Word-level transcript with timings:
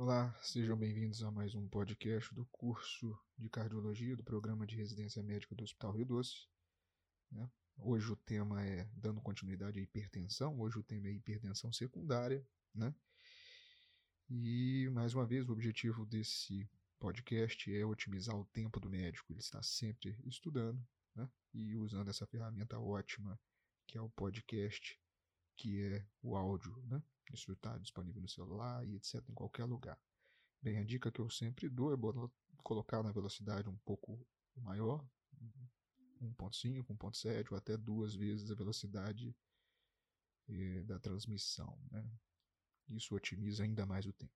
Olá, 0.00 0.32
sejam 0.40 0.76
bem-vindos 0.76 1.24
a 1.24 1.30
mais 1.32 1.56
um 1.56 1.66
podcast 1.66 2.32
do 2.32 2.46
curso 2.52 3.18
de 3.36 3.48
cardiologia 3.50 4.16
do 4.16 4.22
programa 4.22 4.64
de 4.64 4.76
residência 4.76 5.20
médica 5.24 5.56
do 5.56 5.64
Hospital 5.64 5.90
Rio 5.90 6.06
Doce. 6.06 6.46
Né? 7.32 7.50
Hoje 7.78 8.12
o 8.12 8.14
tema 8.14 8.64
é 8.64 8.88
dando 8.92 9.20
continuidade 9.20 9.80
à 9.80 9.82
hipertensão, 9.82 10.56
hoje 10.60 10.78
o 10.78 10.84
tema 10.84 11.08
é 11.08 11.10
hipertensão 11.10 11.72
secundária, 11.72 12.46
né? 12.72 12.94
E 14.30 14.88
mais 14.92 15.14
uma 15.14 15.26
vez 15.26 15.48
o 15.48 15.52
objetivo 15.52 16.06
desse 16.06 16.70
podcast 17.00 17.76
é 17.76 17.84
otimizar 17.84 18.36
o 18.36 18.44
tempo 18.44 18.78
do 18.78 18.88
médico, 18.88 19.32
ele 19.32 19.40
está 19.40 19.60
sempre 19.64 20.16
estudando, 20.24 20.80
né? 21.12 21.28
E 21.52 21.74
usando 21.74 22.08
essa 22.08 22.24
ferramenta 22.24 22.78
ótima 22.78 23.36
que 23.84 23.98
é 23.98 24.00
o 24.00 24.08
podcast, 24.10 24.96
que 25.56 25.82
é 25.82 26.06
o 26.22 26.36
áudio, 26.36 26.80
né? 26.86 27.02
Isso 27.32 27.52
está 27.52 27.76
disponível 27.78 28.20
no 28.20 28.28
celular 28.28 28.86
e 28.86 28.96
etc. 28.96 29.22
em 29.28 29.34
qualquer 29.34 29.64
lugar. 29.64 29.98
Bem, 30.60 30.78
a 30.78 30.84
dica 30.84 31.10
que 31.10 31.20
eu 31.20 31.30
sempre 31.30 31.68
dou 31.68 31.92
é 31.92 31.96
colocar 32.62 33.02
na 33.02 33.12
velocidade 33.12 33.68
um 33.68 33.76
pouco 33.78 34.26
maior, 34.56 35.06
1.5, 36.20 36.84
1.7 36.84 37.52
ou 37.52 37.58
até 37.58 37.76
duas 37.76 38.14
vezes 38.14 38.50
a 38.50 38.54
velocidade 38.54 39.34
eh, 40.48 40.82
da 40.84 40.98
transmissão. 40.98 41.78
Né? 41.90 42.04
Isso 42.88 43.14
otimiza 43.14 43.62
ainda 43.62 43.86
mais 43.86 44.06
o 44.06 44.12
tempo. 44.12 44.32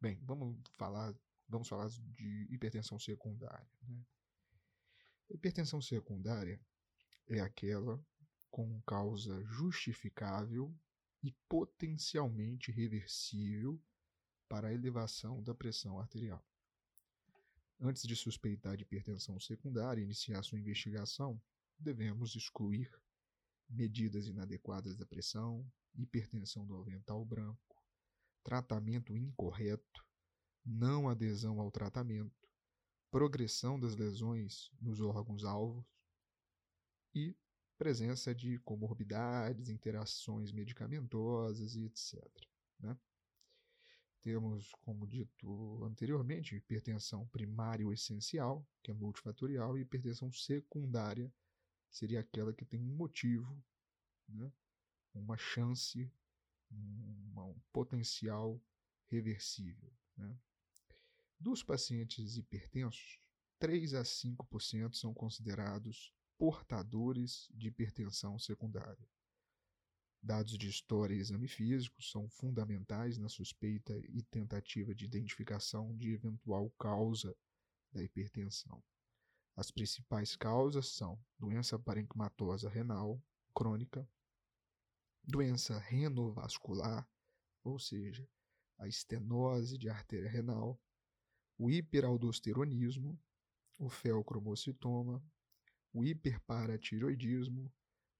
Bem, 0.00 0.20
vamos 0.22 0.60
falar, 0.74 1.14
vamos 1.48 1.68
falar 1.68 1.88
de 1.88 2.46
hipertensão 2.50 2.98
secundária. 2.98 3.68
Né? 3.82 4.04
Hipertensão 5.30 5.80
secundária 5.80 6.60
é 7.26 7.40
aquela 7.40 8.04
com 8.50 8.80
causa 8.82 9.42
justificável 9.44 10.74
e 11.22 11.32
potencialmente 11.48 12.72
reversível 12.72 13.80
para 14.48 14.68
a 14.68 14.72
elevação 14.72 15.42
da 15.42 15.54
pressão 15.54 15.98
arterial. 15.98 16.44
Antes 17.80 18.02
de 18.02 18.14
suspeitar 18.14 18.76
de 18.76 18.82
hipertensão 18.82 19.38
secundária 19.40 20.00
e 20.00 20.04
iniciar 20.04 20.42
sua 20.42 20.58
investigação, 20.58 21.40
devemos 21.78 22.34
excluir 22.34 22.90
medidas 23.68 24.26
inadequadas 24.26 24.96
da 24.96 25.06
pressão, 25.06 25.66
hipertensão 25.94 26.66
do 26.66 26.76
avental 26.76 27.24
branco, 27.24 27.82
tratamento 28.42 29.16
incorreto, 29.16 30.06
não 30.64 31.08
adesão 31.08 31.60
ao 31.60 31.70
tratamento, 31.70 32.48
progressão 33.10 33.78
das 33.78 33.96
lesões 33.96 34.70
nos 34.80 35.00
órgãos-alvos 35.00 35.84
e 37.14 37.36
presença 37.78 38.34
de 38.34 38.58
comorbidades, 38.60 39.68
interações 39.68 40.52
medicamentosas 40.52 41.74
e 41.74 41.84
etc. 41.84 42.22
Né? 42.78 42.96
Temos, 44.22 44.70
como 44.82 45.06
dito 45.06 45.84
anteriormente, 45.84 46.54
hipertensão 46.54 47.26
primária 47.28 47.84
ou 47.84 47.92
essencial, 47.92 48.64
que 48.82 48.90
é 48.90 48.94
multifatorial, 48.94 49.76
e 49.76 49.80
hipertensão 49.80 50.30
secundária 50.32 51.32
seria 51.90 52.20
aquela 52.20 52.52
que 52.52 52.64
tem 52.64 52.80
um 52.80 52.94
motivo, 52.94 53.62
né? 54.28 54.50
uma 55.12 55.36
chance, 55.36 56.10
um, 56.70 57.54
potencial 57.72 58.60
reversível. 59.08 59.92
Né? 60.16 60.38
Dos 61.38 61.62
pacientes 61.62 62.36
hipertensos, 62.36 63.18
3 63.58 63.94
a 63.94 64.02
5% 64.02 64.94
são 64.94 65.12
considerados 65.12 66.14
portadores 66.42 67.48
de 67.54 67.68
hipertensão 67.68 68.36
secundária. 68.36 69.08
Dados 70.20 70.58
de 70.58 70.68
história 70.68 71.14
e 71.14 71.18
exame 71.18 71.46
físico 71.46 72.02
são 72.02 72.28
fundamentais 72.28 73.16
na 73.16 73.28
suspeita 73.28 73.96
e 74.08 74.24
tentativa 74.24 74.92
de 74.92 75.04
identificação 75.04 75.96
de 75.96 76.10
eventual 76.10 76.68
causa 76.70 77.32
da 77.92 78.02
hipertensão. 78.02 78.82
As 79.54 79.70
principais 79.70 80.34
causas 80.34 80.88
são 80.88 81.16
doença 81.38 81.78
parencimatosa 81.78 82.68
renal 82.68 83.22
crônica, 83.54 84.04
doença 85.22 85.78
renovascular, 85.78 87.08
ou 87.62 87.78
seja, 87.78 88.28
a 88.78 88.88
estenose 88.88 89.78
de 89.78 89.88
artéria 89.88 90.28
renal, 90.28 90.76
o 91.56 91.70
hiperaldosteronismo, 91.70 93.16
o 93.78 93.88
feocromocitoma, 93.88 95.22
o 95.92 96.04
hiperparatiroidismo, 96.04 97.72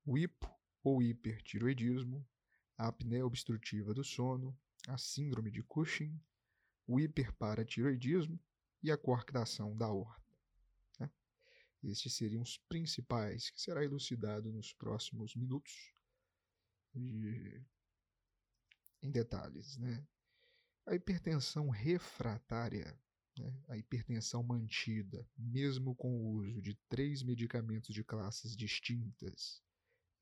o 0.04 0.18
hipo 0.18 0.50
ou 0.82 1.02
hipertiroidismo, 1.02 2.26
a 2.76 2.88
apneia 2.88 3.24
obstrutiva 3.24 3.94
do 3.94 4.04
sono, 4.04 4.58
a 4.88 4.98
síndrome 4.98 5.50
de 5.50 5.62
Cushing, 5.62 6.20
o 6.86 6.98
hiperparatiroidismo 6.98 8.38
e 8.82 8.90
a 8.90 8.98
coarctação 8.98 9.76
da 9.76 9.86
aorta. 9.86 10.26
Né? 10.98 11.10
Estes 11.84 12.14
seriam 12.14 12.42
os 12.42 12.58
principais, 12.58 13.50
que 13.50 13.60
será 13.60 13.84
elucidado 13.84 14.52
nos 14.52 14.72
próximos 14.72 15.34
minutos 15.36 15.94
de... 16.94 17.64
em 19.02 19.10
detalhes. 19.10 19.78
Né? 19.78 20.04
A 20.84 20.94
hipertensão 20.94 21.70
refratária 21.70 22.98
né, 23.38 23.52
a 23.68 23.76
hipertensão 23.76 24.42
mantida, 24.42 25.26
mesmo 25.36 25.94
com 25.94 26.14
o 26.14 26.28
uso 26.34 26.60
de 26.60 26.74
três 26.88 27.22
medicamentos 27.22 27.94
de 27.94 28.04
classes 28.04 28.56
distintas, 28.56 29.62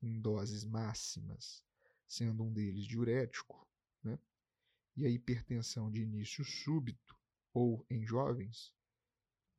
em 0.03 0.21
doses 0.21 0.65
máximas, 0.65 1.62
sendo 2.06 2.44
um 2.44 2.53
deles 2.53 2.84
diurético, 2.84 3.69
né, 4.03 4.19
e 4.97 5.04
a 5.04 5.09
hipertensão 5.09 5.91
de 5.91 6.03
início 6.03 6.44
súbito 6.44 7.19
ou 7.53 7.84
em 7.91 8.06
jovens, 8.06 8.72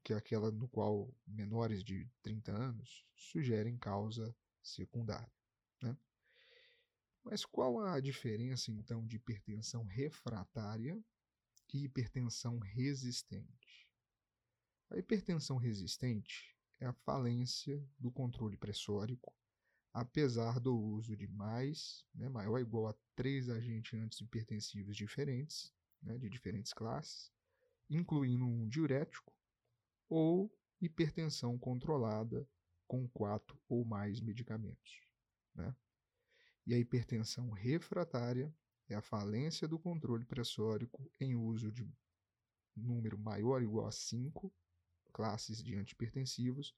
que 0.04 0.14
é 0.14 0.16
aquela 0.18 0.52
no 0.52 0.68
qual 0.68 1.14
menores 1.28 1.84
de 1.84 2.10
30 2.24 2.52
anos 2.52 3.06
sugerem 3.16 3.78
causa 3.78 4.36
secundária. 4.62 5.32
Né? 5.82 5.96
Mas 7.24 7.46
qual 7.46 7.80
a 7.82 8.00
diferença 8.00 8.72
então 8.72 9.06
de 9.06 9.18
hipertensão 9.18 9.84
refratária 9.84 11.00
e 11.74 11.84
hipertensão 11.84 12.60
resistente. 12.60 13.90
A 14.90 14.98
hipertensão 14.98 15.58
resistente 15.58 16.56
é 16.80 16.86
a 16.86 16.94
falência 16.94 17.82
do 17.98 18.12
controle 18.12 18.58
pressórico, 18.58 19.34
apesar 19.94 20.60
do 20.60 20.76
uso 20.76 21.16
de 21.16 21.28
mais, 21.28 22.06
né, 22.14 22.28
maior 22.30 22.52
ou 22.52 22.60
igual 22.60 22.88
a 22.88 22.96
três 23.16 23.50
agentes 23.50 24.00
antihipertensivos 24.00 24.96
diferentes, 24.96 25.74
né, 26.02 26.18
de 26.18 26.30
diferentes 26.30 26.74
classes, 26.74 27.32
incluindo 27.90 28.46
um 28.46 28.68
diurético, 28.68 29.34
ou 30.10 30.54
hipertensão 30.82 31.58
controlada 31.58 32.48
com 32.88 33.08
quatro 33.08 33.58
ou 33.70 33.86
mais 33.86 34.20
medicamentos. 34.20 35.00
Né? 35.56 35.74
E 36.66 36.74
a 36.74 36.78
hipertensão 36.78 37.50
refratária 37.52 38.54
é 38.94 38.96
a 38.96 39.02
falência 39.02 39.68
do 39.68 39.80
controle 39.80 40.26
pressórico 40.26 41.12
em 41.20 41.36
uso 41.36 41.72
de 41.72 41.88
número 42.76 43.18
maior 43.18 43.56
ou 43.56 43.62
igual 43.62 43.88
a 43.88 43.92
5 43.92 44.54
classes 45.12 45.62
de 45.62 45.76
antihipertensivos, 45.76 46.76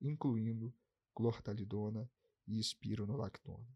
incluindo 0.00 0.74
clortalidona 1.14 2.10
e 2.46 2.58
espironolactona. 2.58 3.66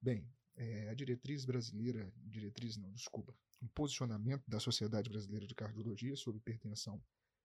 Bem, 0.00 0.28
é, 0.56 0.88
a 0.88 0.94
diretriz 0.94 1.44
brasileira, 1.44 2.12
diretriz 2.16 2.76
não, 2.76 2.92
desculpa, 2.92 3.36
o 3.60 3.68
posicionamento 3.68 4.44
da 4.48 4.60
Sociedade 4.60 5.08
Brasileira 5.08 5.46
de 5.46 5.54
Cardiologia 5.54 6.16
sobre 6.16 6.38
hipertensão 6.38 7.02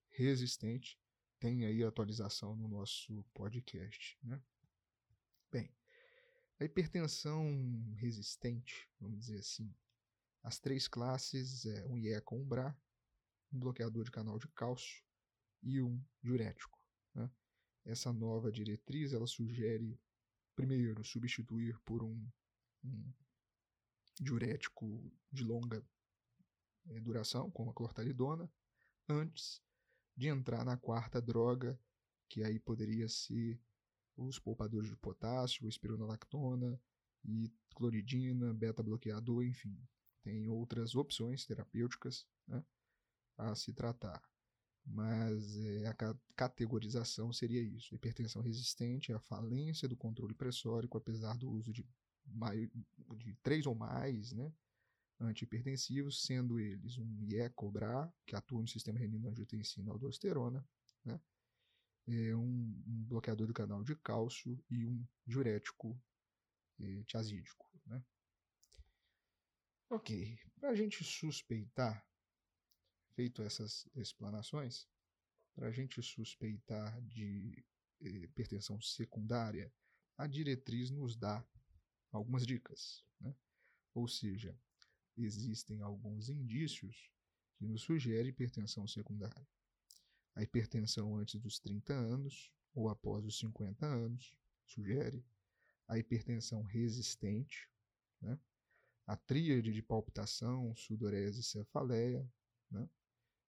resistente 0.09 0.99
tem 1.39 1.65
aí 1.65 1.83
atualização 1.83 2.55
no 2.55 2.67
nosso 2.67 3.23
podcast, 3.33 4.17
né? 4.23 4.41
Bem, 5.51 5.73
a 6.61 6.65
hipertensão 6.65 7.43
resistente, 7.95 8.87
vamos 8.99 9.17
dizer 9.17 9.39
assim, 9.39 9.73
as 10.43 10.59
três 10.59 10.87
classes 10.87 11.65
é 11.65 11.87
um 11.87 11.97
IE 11.97 12.21
com 12.21 12.39
um 12.39 12.45
BRA, 12.45 12.77
um 13.51 13.57
bloqueador 13.57 14.03
de 14.03 14.11
canal 14.11 14.37
de 14.37 14.47
cálcio 14.49 15.03
e 15.63 15.81
um 15.81 15.99
diurético. 16.21 16.79
Né? 17.15 17.27
Essa 17.83 18.13
nova 18.13 18.51
diretriz 18.51 19.11
ela 19.11 19.25
sugere, 19.25 19.99
primeiro, 20.55 21.03
substituir 21.03 21.79
por 21.79 22.03
um, 22.03 22.29
um 22.83 23.11
diurético 24.19 25.11
de 25.31 25.43
longa 25.43 25.83
é, 26.89 26.99
duração, 26.99 27.49
como 27.49 27.71
a 27.71 27.73
clortalidona, 27.73 28.47
antes 29.09 29.63
de 30.15 30.27
entrar 30.27 30.63
na 30.63 30.77
quarta 30.77 31.19
droga, 31.19 31.79
que 32.29 32.43
aí 32.43 32.59
poderia 32.59 33.09
ser 33.09 33.59
os 34.17 34.39
poupadores 34.39 34.89
de 34.89 34.95
potássio, 34.95 35.67
espironolactona 35.67 36.79
e 37.23 37.51
cloridina, 37.75 38.53
beta-bloqueador, 38.53 39.43
enfim. 39.43 39.77
Tem 40.23 40.47
outras 40.47 40.95
opções 40.95 41.45
terapêuticas 41.45 42.27
né, 42.47 42.63
a 43.37 43.55
se 43.55 43.73
tratar. 43.73 44.21
Mas 44.85 45.57
é, 45.57 45.87
a 45.87 45.95
categorização 46.35 47.31
seria 47.31 47.61
isso. 47.61 47.93
Hipertensão 47.93 48.41
resistente 48.41 49.13
a 49.13 49.19
falência 49.19 49.87
do 49.87 49.95
controle 49.95 50.33
pressórico, 50.33 50.97
apesar 50.97 51.37
do 51.37 51.49
uso 51.49 51.71
de, 51.71 51.85
de 53.17 53.35
três 53.43 53.65
ou 53.65 53.75
mais 53.75 54.31
né, 54.31 54.51
antihipertensivos, 55.19 56.23
sendo 56.23 56.59
eles 56.59 56.97
um 56.97 57.23
IE-cobra, 57.23 58.11
que 58.25 58.35
atua 58.35 58.61
no 58.61 58.67
sistema 58.67 58.99
renina-angiotensina-aldosterona, 58.99 60.65
né? 61.05 61.19
É 62.07 62.35
um, 62.35 62.83
um, 62.87 63.05
bloqueador 63.07 63.47
do 63.47 63.53
canal 63.53 63.83
de 63.83 63.95
cálcio 63.95 64.61
e 64.69 64.85
um 64.85 65.05
diurético 65.25 65.99
é, 66.79 67.03
tiazídico. 67.03 67.69
Né? 67.85 68.03
Ok, 69.89 70.37
para 70.59 70.69
a 70.69 70.75
gente 70.75 71.03
suspeitar, 71.03 72.05
feito 73.13 73.41
essas 73.43 73.87
explanações, 73.95 74.87
para 75.53 75.67
a 75.67 75.71
gente 75.71 76.01
suspeitar 76.01 77.01
de 77.01 77.63
eh, 78.01 78.09
hipertensão 78.09 78.79
secundária, 78.81 79.71
a 80.17 80.27
diretriz 80.27 80.89
nos 80.89 81.15
dá 81.15 81.45
algumas 82.11 82.45
dicas. 82.45 83.03
Né? 83.19 83.35
Ou 83.93 84.07
seja, 84.07 84.57
existem 85.17 85.81
alguns 85.81 86.29
indícios 86.29 87.11
que 87.57 87.65
nos 87.65 87.81
sugerem 87.81 88.29
hipertensão 88.29 88.87
secundária. 88.87 89.47
A 90.35 90.41
hipertensão 90.41 91.15
antes 91.17 91.39
dos 91.39 91.59
30 91.59 91.93
anos 91.93 92.51
ou 92.73 92.89
após 92.89 93.25
os 93.25 93.37
50 93.39 93.85
anos 93.85 94.33
sugere. 94.65 95.23
A 95.87 95.97
hipertensão 95.97 96.61
resistente, 96.61 97.69
né? 98.21 98.39
a 99.05 99.15
tríade 99.17 99.73
de 99.73 99.81
palpitação, 99.81 100.73
sudorese 100.75 101.41
e 101.41 101.43
cefaleia, 101.43 102.25
né? 102.69 102.87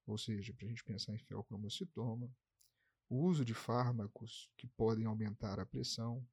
ou 0.06 0.18
seja, 0.18 0.54
para 0.54 0.66
a 0.66 0.70
gente 0.70 0.84
pensar 0.84 1.14
em 1.14 1.20
feocromocitoma, 1.20 2.30
o 3.10 3.16
uso 3.16 3.46
de 3.46 3.54
fármacos 3.54 4.50
que 4.58 4.68
podem 4.68 5.06
aumentar 5.06 5.60
a 5.60 5.66
pressão, 5.66 6.28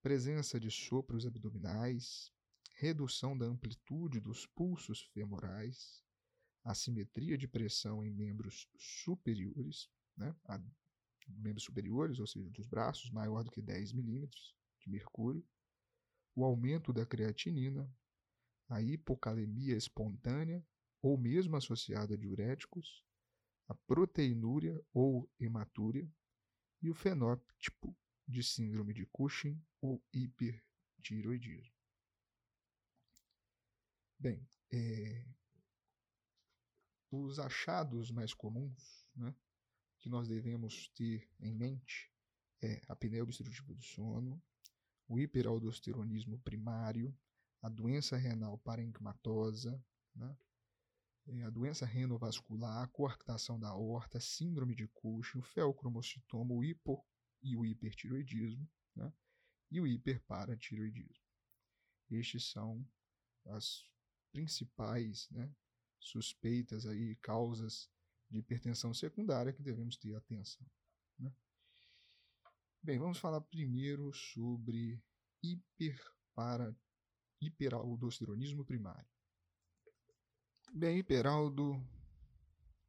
presença 0.00 0.58
de 0.58 0.70
sopros 0.70 1.26
abdominais, 1.26 2.32
redução 2.74 3.36
da 3.36 3.46
amplitude 3.46 4.18
dos 4.18 4.46
pulsos 4.46 5.02
femorais, 5.12 6.02
assimetria 6.64 7.36
de 7.36 7.48
pressão 7.48 8.04
em 8.04 8.10
membros 8.10 8.68
superiores, 8.76 9.90
né, 10.16 10.34
membros 11.28 11.64
superiores, 11.64 12.18
ou 12.18 12.26
seja, 12.26 12.48
dos 12.50 12.66
braços, 12.66 13.10
maior 13.10 13.42
do 13.42 13.50
que 13.50 13.60
10 13.60 13.92
milímetros 13.92 14.54
de 14.80 14.90
mercúrio, 14.90 15.44
o 16.34 16.44
aumento 16.44 16.92
da 16.92 17.04
creatinina, 17.04 17.90
a 18.68 18.80
hipocalemia 18.80 19.76
espontânea 19.76 20.64
ou 21.00 21.18
mesmo 21.18 21.56
associada 21.56 22.14
a 22.14 22.16
diuréticos, 22.16 23.04
a 23.68 23.74
proteinúria 23.74 24.80
ou 24.92 25.30
hematúria 25.38 26.08
e 26.80 26.90
o 26.90 26.94
fenótipo 26.94 27.96
de 28.26 28.42
síndrome 28.42 28.94
de 28.94 29.04
Cushing 29.06 29.60
ou 29.80 30.02
hipertiroidismo. 30.12 31.74
Bem, 34.18 34.48
é, 34.70 35.26
os 37.12 37.38
achados 37.38 38.10
mais 38.10 38.32
comuns 38.32 39.06
né, 39.14 39.34
que 40.00 40.08
nós 40.08 40.26
devemos 40.26 40.88
ter 40.94 41.28
em 41.38 41.52
mente 41.52 42.10
é 42.62 42.80
a 42.88 42.94
apneia 42.94 43.22
obstrutiva 43.22 43.74
do 43.74 43.82
sono, 43.82 44.42
o 45.06 45.18
hiperaldosteronismo 45.18 46.38
primário, 46.38 47.14
a 47.60 47.68
doença 47.68 48.16
renal 48.16 48.56
parencimatosa, 48.58 49.84
né, 50.14 50.36
é, 51.26 51.42
a 51.42 51.50
doença 51.50 51.84
renovascular, 51.84 52.82
a 52.82 52.88
coarctação 52.88 53.58
da 53.58 53.68
aorta, 53.68 54.18
síndrome 54.18 54.74
de 54.74 54.88
Cushing, 54.88 55.38
o 55.38 55.42
feocromocitoma, 55.42 56.54
o 56.54 56.64
hipo 56.64 57.04
e 57.42 57.56
o 57.56 57.64
hipertiroidismo, 57.64 58.68
né, 58.96 59.12
e 59.70 59.80
o 59.80 59.86
hiperparatiroidismo. 59.86 61.24
Estes 62.10 62.50
são 62.50 62.86
as 63.44 63.84
principais 64.32 65.28
né, 65.30 65.54
suspeitas 66.02 66.86
aí, 66.86 67.16
causas 67.16 67.88
de 68.28 68.38
hipertensão 68.38 68.92
secundária 68.92 69.52
que 69.52 69.62
devemos 69.62 69.96
ter 69.96 70.14
atenção. 70.14 70.66
Né? 71.18 71.32
Bem, 72.82 72.98
vamos 72.98 73.18
falar 73.18 73.40
primeiro 73.40 74.12
sobre 74.12 75.00
hiperpara, 75.42 76.76
hiperaldosteronismo 77.40 78.64
primário. 78.64 79.08
Bem, 80.74 80.98
hiperaldo 80.98 81.80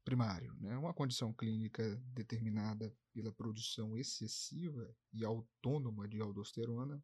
primário, 0.03 0.53
né? 0.59 0.77
uma 0.77 0.93
condição 0.93 1.33
clínica 1.33 1.95
determinada 2.13 2.95
pela 3.13 3.31
produção 3.31 3.97
excessiva 3.97 4.95
e 5.13 5.23
autônoma 5.23 6.07
de 6.07 6.19
aldosterona, 6.19 7.03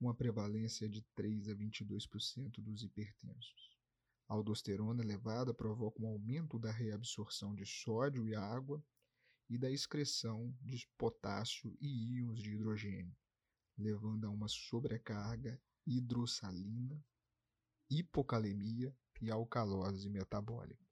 uma 0.00 0.14
prevalência 0.14 0.88
de 0.88 1.02
3 1.14 1.48
a 1.48 1.54
22% 1.54 2.60
dos 2.60 2.82
hipertensos. 2.82 3.75
A 4.28 4.34
aldosterona 4.34 5.02
elevada 5.02 5.54
provoca 5.54 6.02
um 6.02 6.08
aumento 6.08 6.58
da 6.58 6.70
reabsorção 6.70 7.54
de 7.54 7.64
sódio 7.64 8.26
e 8.26 8.34
água 8.34 8.84
e 9.48 9.56
da 9.56 9.70
excreção 9.70 10.52
de 10.60 10.88
potássio 10.98 11.76
e 11.80 12.16
íons 12.16 12.42
de 12.42 12.54
hidrogênio, 12.54 13.16
levando 13.78 14.26
a 14.26 14.30
uma 14.30 14.48
sobrecarga 14.48 15.60
hidrossalina, 15.86 17.00
hipocalemia 17.88 18.92
e 19.20 19.30
alcalose 19.30 20.10
metabólica. 20.10 20.84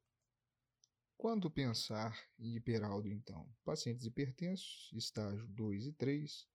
Quando 1.16 1.50
pensar 1.50 2.16
em 2.38 2.54
hiperaldo, 2.54 3.08
então? 3.08 3.48
Pacientes 3.64 4.04
hipertensos, 4.04 4.90
estágio 4.92 5.46
2 5.48 5.86
e 5.86 5.92
3, 5.92 6.46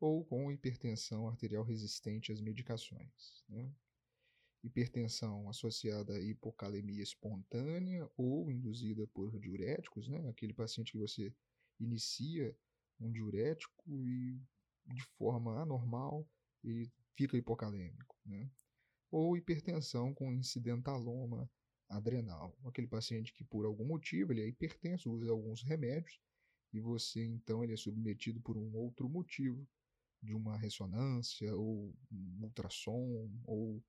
ou 0.00 0.24
com 0.24 0.50
hipertensão 0.52 1.28
arterial 1.28 1.64
resistente 1.64 2.32
às 2.32 2.40
medicações. 2.40 3.44
Né? 3.48 3.72
Hipertensão 4.62 5.48
associada 5.48 6.14
à 6.14 6.20
hipocalemia 6.20 7.02
espontânea 7.02 8.08
ou 8.16 8.50
induzida 8.50 9.06
por 9.08 9.38
diuréticos, 9.38 10.08
né? 10.08 10.28
aquele 10.28 10.52
paciente 10.52 10.92
que 10.92 10.98
você 10.98 11.32
inicia 11.78 12.56
um 13.00 13.10
diurético 13.10 13.84
e 14.04 14.40
de 14.86 15.02
forma 15.16 15.60
anormal 15.60 16.28
ele 16.64 16.90
fica 17.14 17.36
hipocalêmico, 17.36 18.16
né? 18.26 18.50
ou 19.10 19.36
hipertensão 19.36 20.12
com 20.12 20.32
incidentaloma 20.32 21.48
adrenal, 21.88 22.54
aquele 22.66 22.86
paciente 22.86 23.32
que 23.32 23.44
por 23.44 23.64
algum 23.64 23.84
motivo 23.84 24.32
ele 24.32 24.42
é 24.42 24.48
hipertenso, 24.48 25.10
usa 25.10 25.30
alguns 25.30 25.62
remédios 25.62 26.20
e 26.72 26.80
você 26.80 27.24
então 27.24 27.64
ele 27.64 27.72
é 27.72 27.76
submetido 27.76 28.40
por 28.40 28.58
um 28.58 28.74
outro 28.76 29.08
motivo 29.08 29.66
de 30.22 30.34
uma 30.34 30.58
ressonância 30.58 31.54
ou 31.56 31.94
um 32.10 32.40
ultrassom 32.42 33.30
ou 33.46 33.82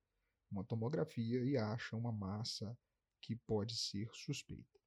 uma 0.50 0.64
tomografia 0.64 1.44
e 1.44 1.56
acha 1.56 1.96
uma 1.96 2.12
massa 2.12 2.76
que 3.20 3.36
pode 3.36 3.76
ser 3.76 4.08
suspeita. 4.12 4.80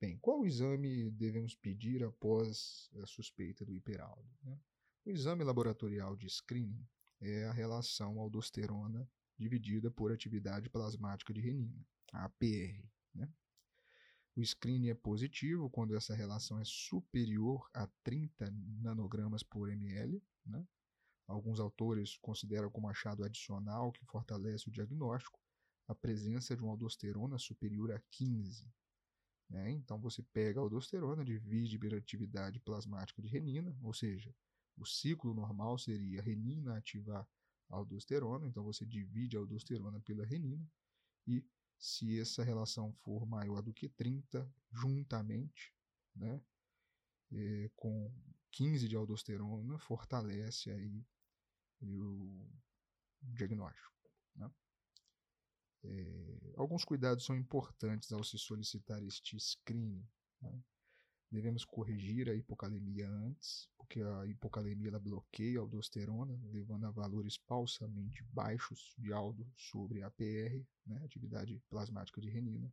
Bem, 0.00 0.18
qual 0.18 0.46
exame 0.46 1.10
devemos 1.10 1.54
pedir 1.54 2.02
após 2.02 2.90
a 3.02 3.06
suspeita 3.06 3.64
do 3.64 3.74
hiperaldo? 3.74 4.28
Né? 4.42 4.58
O 5.04 5.10
exame 5.10 5.44
laboratorial 5.44 6.16
de 6.16 6.28
screening 6.28 6.86
é 7.20 7.44
a 7.44 7.52
relação 7.52 8.18
aldosterona 8.18 9.08
dividida 9.38 9.90
por 9.90 10.12
atividade 10.12 10.68
plasmática 10.68 11.32
de 11.32 11.40
renina, 11.40 11.86
a 12.12 12.24
APR. 12.24 12.82
Né? 13.14 13.30
O 14.36 14.42
screening 14.42 14.88
é 14.88 14.94
positivo 14.94 15.68
quando 15.68 15.96
essa 15.96 16.14
relação 16.14 16.58
é 16.58 16.64
superior 16.64 17.68
a 17.74 17.86
30 18.02 18.50
nanogramas 18.80 19.42
por 19.42 19.70
ml, 19.70 20.22
né? 20.46 20.66
Alguns 21.30 21.60
autores 21.60 22.16
consideram 22.18 22.68
como 22.68 22.88
achado 22.88 23.24
adicional 23.24 23.92
que 23.92 24.04
fortalece 24.04 24.68
o 24.68 24.72
diagnóstico 24.72 25.38
a 25.86 25.94
presença 25.94 26.56
de 26.56 26.62
uma 26.62 26.72
aldosterona 26.72 27.38
superior 27.38 27.92
a 27.92 28.00
15. 28.10 28.68
Né? 29.48 29.70
Então 29.70 30.00
você 30.00 30.24
pega 30.32 30.58
a 30.58 30.62
aldosterona, 30.62 31.24
divide 31.24 31.78
pela 31.78 31.96
atividade 31.96 32.58
plasmática 32.58 33.22
de 33.22 33.28
renina, 33.28 33.76
ou 33.80 33.94
seja, 33.94 34.34
o 34.76 34.84
ciclo 34.84 35.32
normal 35.32 35.78
seria 35.78 36.20
renina 36.20 36.76
ativar 36.76 37.28
a 37.68 37.76
aldosterona, 37.76 38.48
então 38.48 38.64
você 38.64 38.84
divide 38.84 39.36
a 39.36 39.40
aldosterona 39.40 40.00
pela 40.00 40.26
renina, 40.26 40.68
e 41.28 41.44
se 41.78 42.20
essa 42.20 42.42
relação 42.42 42.92
for 43.04 43.24
maior 43.24 43.62
do 43.62 43.72
que 43.72 43.88
30, 43.88 44.52
juntamente, 44.72 45.72
né, 46.14 46.42
é, 47.32 47.70
com 47.76 48.12
15 48.50 48.88
de 48.88 48.96
aldosterona, 48.96 49.78
fortalece 49.78 50.70
aí 50.70 51.04
e 51.82 51.98
o 51.98 52.48
diagnóstico. 53.22 54.10
Né? 54.36 54.50
É, 55.84 56.52
alguns 56.56 56.84
cuidados 56.84 57.24
são 57.24 57.36
importantes 57.36 58.12
ao 58.12 58.22
se 58.24 58.38
solicitar 58.38 59.02
este 59.02 59.38
screening. 59.38 60.06
Né? 60.42 60.62
Devemos 61.30 61.64
corrigir 61.64 62.28
a 62.28 62.34
hipocalemia 62.34 63.08
antes, 63.08 63.68
porque 63.76 64.02
a 64.02 64.26
hipocalemia 64.26 64.88
ela 64.88 64.98
bloqueia 64.98 65.60
a 65.60 65.62
aldosterona, 65.62 66.36
levando 66.50 66.86
a 66.86 66.90
valores 66.90 67.36
falsamente 67.46 68.24
baixos 68.32 68.94
de 68.98 69.12
aldo 69.12 69.48
sobre 69.56 70.02
APR, 70.02 70.66
né, 70.84 71.00
atividade 71.04 71.62
plasmática 71.70 72.20
de 72.20 72.28
renina. 72.28 72.72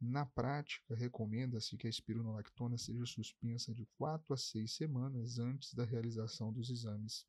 Na 0.00 0.24
prática, 0.24 0.94
recomenda-se 0.94 1.76
que 1.76 1.86
a 1.86 1.90
espironolactona 1.90 2.78
seja 2.78 3.04
suspensa 3.04 3.74
de 3.74 3.84
4 3.98 4.32
a 4.32 4.36
6 4.36 4.72
semanas 4.72 5.38
antes 5.38 5.74
da 5.74 5.84
realização 5.84 6.52
dos 6.52 6.70
exames 6.70 7.26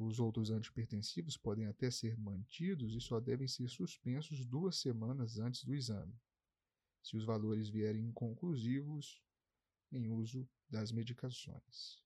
Os 0.00 0.18
outros 0.18 0.50
antipertensivos 0.50 1.36
podem 1.36 1.66
até 1.66 1.90
ser 1.90 2.16
mantidos 2.16 2.94
e 2.94 3.00
só 3.02 3.20
devem 3.20 3.46
ser 3.46 3.68
suspensos 3.68 4.46
duas 4.46 4.76
semanas 4.76 5.38
antes 5.38 5.62
do 5.62 5.74
exame, 5.74 6.18
se 7.02 7.18
os 7.18 7.24
valores 7.26 7.68
vierem 7.68 8.06
inconclusivos 8.06 9.22
em 9.92 10.08
uso 10.08 10.48
das 10.70 10.90
medicações. 10.90 12.02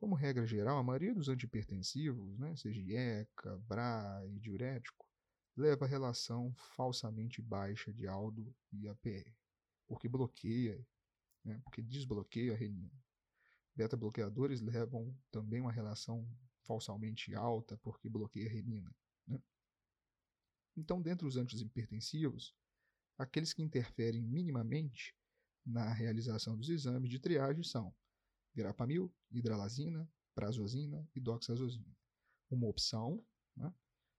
Como 0.00 0.16
regra 0.16 0.44
geral, 0.48 0.78
a 0.78 0.82
maioria 0.82 1.14
dos 1.14 1.28
antipertensivos, 1.28 2.36
né, 2.40 2.56
seja 2.56 2.80
IECA, 2.80 3.56
BRA 3.68 4.26
e 4.26 4.40
diurético, 4.40 5.08
leva 5.56 5.84
a 5.84 5.88
relação 5.88 6.52
falsamente 6.74 7.40
baixa 7.40 7.92
de 7.92 8.08
ALDO 8.08 8.52
e 8.72 8.88
APR, 8.88 9.32
porque 9.86 10.08
bloqueia, 10.08 10.84
né, 11.44 11.60
porque 11.62 11.82
desbloqueia 11.82 12.54
a 12.54 12.56
renina. 12.56 13.00
Beta-bloqueadores 13.76 14.60
levam 14.60 15.16
também 15.30 15.60
uma 15.60 15.70
relação 15.70 16.28
falsamente 16.68 17.34
alta, 17.34 17.78
porque 17.78 18.10
bloqueia 18.10 18.46
a 18.46 18.52
renina. 18.52 18.94
Né? 19.26 19.42
Então, 20.76 21.00
dentre 21.00 21.26
os 21.26 21.38
antihipertensivos, 21.38 22.54
aqueles 23.16 23.54
que 23.54 23.62
interferem 23.62 24.22
minimamente 24.22 25.16
na 25.64 25.90
realização 25.92 26.56
dos 26.56 26.68
exames 26.68 27.10
de 27.10 27.18
triagem 27.18 27.62
são 27.62 27.94
verapamil, 28.54 29.12
hidralazina, 29.30 30.08
prazosina 30.34 31.08
e 31.14 31.20
doxazosina. 31.20 31.96
Uma 32.50 32.68
opção 32.68 33.24
né, 33.56 33.72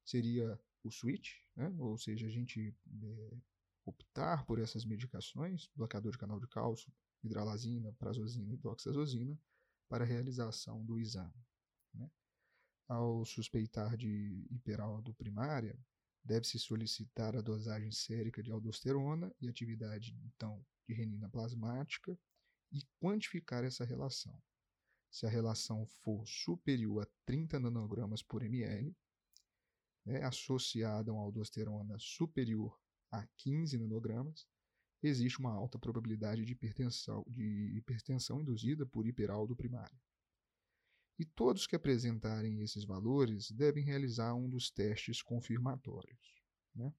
seria 0.03 0.59
o 0.83 0.91
switch, 0.91 1.35
né, 1.55 1.73
ou 1.77 1.97
seja, 1.97 2.27
a 2.27 2.29
gente 2.29 2.75
é, 3.03 3.37
optar 3.85 4.45
por 4.45 4.59
essas 4.59 4.85
medicações, 4.85 5.69
bloqueador 5.75 6.11
de 6.11 6.17
canal 6.17 6.39
de 6.39 6.47
cálcio, 6.47 6.91
hidralazina, 7.23 7.93
prazosina 7.93 8.53
e 8.53 8.57
doxazosina, 8.57 9.37
para 9.87 10.03
a 10.03 10.07
realização 10.07 10.85
do 10.85 10.99
exame. 10.99 11.48
Ao 12.89 13.23
suspeitar 13.23 13.95
de 13.95 14.47
hiperaldo 14.49 15.13
primária, 15.13 15.77
deve-se 16.23 16.57
solicitar 16.57 17.35
a 17.35 17.41
dosagem 17.41 17.91
sérica 17.91 18.41
de 18.41 18.51
aldosterona 18.51 19.31
e 19.39 19.47
atividade 19.47 20.19
então 20.25 20.65
de 20.87 20.95
renina 20.95 21.29
plasmática 21.29 22.17
e 22.71 22.79
quantificar 22.99 23.63
essa 23.63 23.85
relação. 23.85 24.35
Se 25.11 25.27
a 25.27 25.29
relação 25.29 25.85
for 25.85 26.27
superior 26.27 27.03
a 27.03 27.07
30 27.27 27.59
nanogramas 27.59 28.23
por 28.23 28.41
ml, 28.41 28.91
né, 30.03 30.23
associada 30.23 31.11
a 31.11 31.13
uma 31.13 31.21
aldosterona 31.21 31.95
superior 31.99 32.75
a 33.11 33.23
15 33.37 33.77
nanogramas, 33.77 34.47
existe 35.03 35.37
uma 35.37 35.53
alta 35.53 35.77
probabilidade 35.77 36.43
de 36.43 36.53
hipertensão, 36.53 37.23
de 37.27 37.77
hipertensão 37.77 38.41
induzida 38.41 38.83
por 38.83 39.05
hiperaldo 39.05 39.55
primário. 39.55 39.95
E 41.19 41.25
todos 41.25 41.67
que 41.67 41.75
apresentarem 41.75 42.61
esses 42.61 42.85
valores 42.85 43.51
devem 43.51 43.83
realizar 43.83 44.33
um 44.33 44.49
dos 44.49 44.71
testes 44.71 45.21
confirmatórios. 45.21 46.41
Né? 46.73 46.93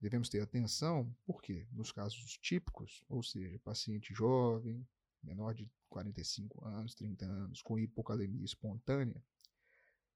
Devemos 0.00 0.30
ter 0.30 0.40
atenção, 0.40 1.14
porque 1.26 1.68
nos 1.70 1.92
casos 1.92 2.38
típicos, 2.38 3.04
ou 3.10 3.22
seja, 3.22 3.58
paciente 3.58 4.14
jovem, 4.14 4.88
menor 5.22 5.54
de 5.54 5.70
45 5.90 6.66
anos, 6.66 6.94
30 6.94 7.26
anos, 7.26 7.62
com 7.62 7.78
hipocalemia 7.78 8.44
espontânea 8.44 9.22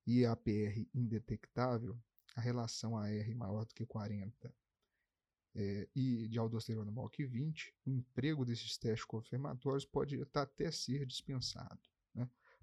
e 0.06 0.24
APR 0.24 0.88
indetectável, 0.94 2.00
a 2.34 2.40
relação 2.40 2.96
AR 2.96 3.36
maior 3.36 3.66
do 3.66 3.74
que 3.74 3.84
40 3.84 4.54
é, 5.54 5.88
e 5.94 6.28
de 6.28 6.38
aldosterona 6.38 6.90
maior 6.90 7.08
que 7.08 7.26
20, 7.26 7.74
o 7.84 7.90
emprego 7.90 8.44
desses 8.44 8.78
testes 8.78 9.04
confirmatórios 9.04 9.84
pode 9.84 10.18
até 10.34 10.70
ser 10.70 11.04
dispensado, 11.06 11.80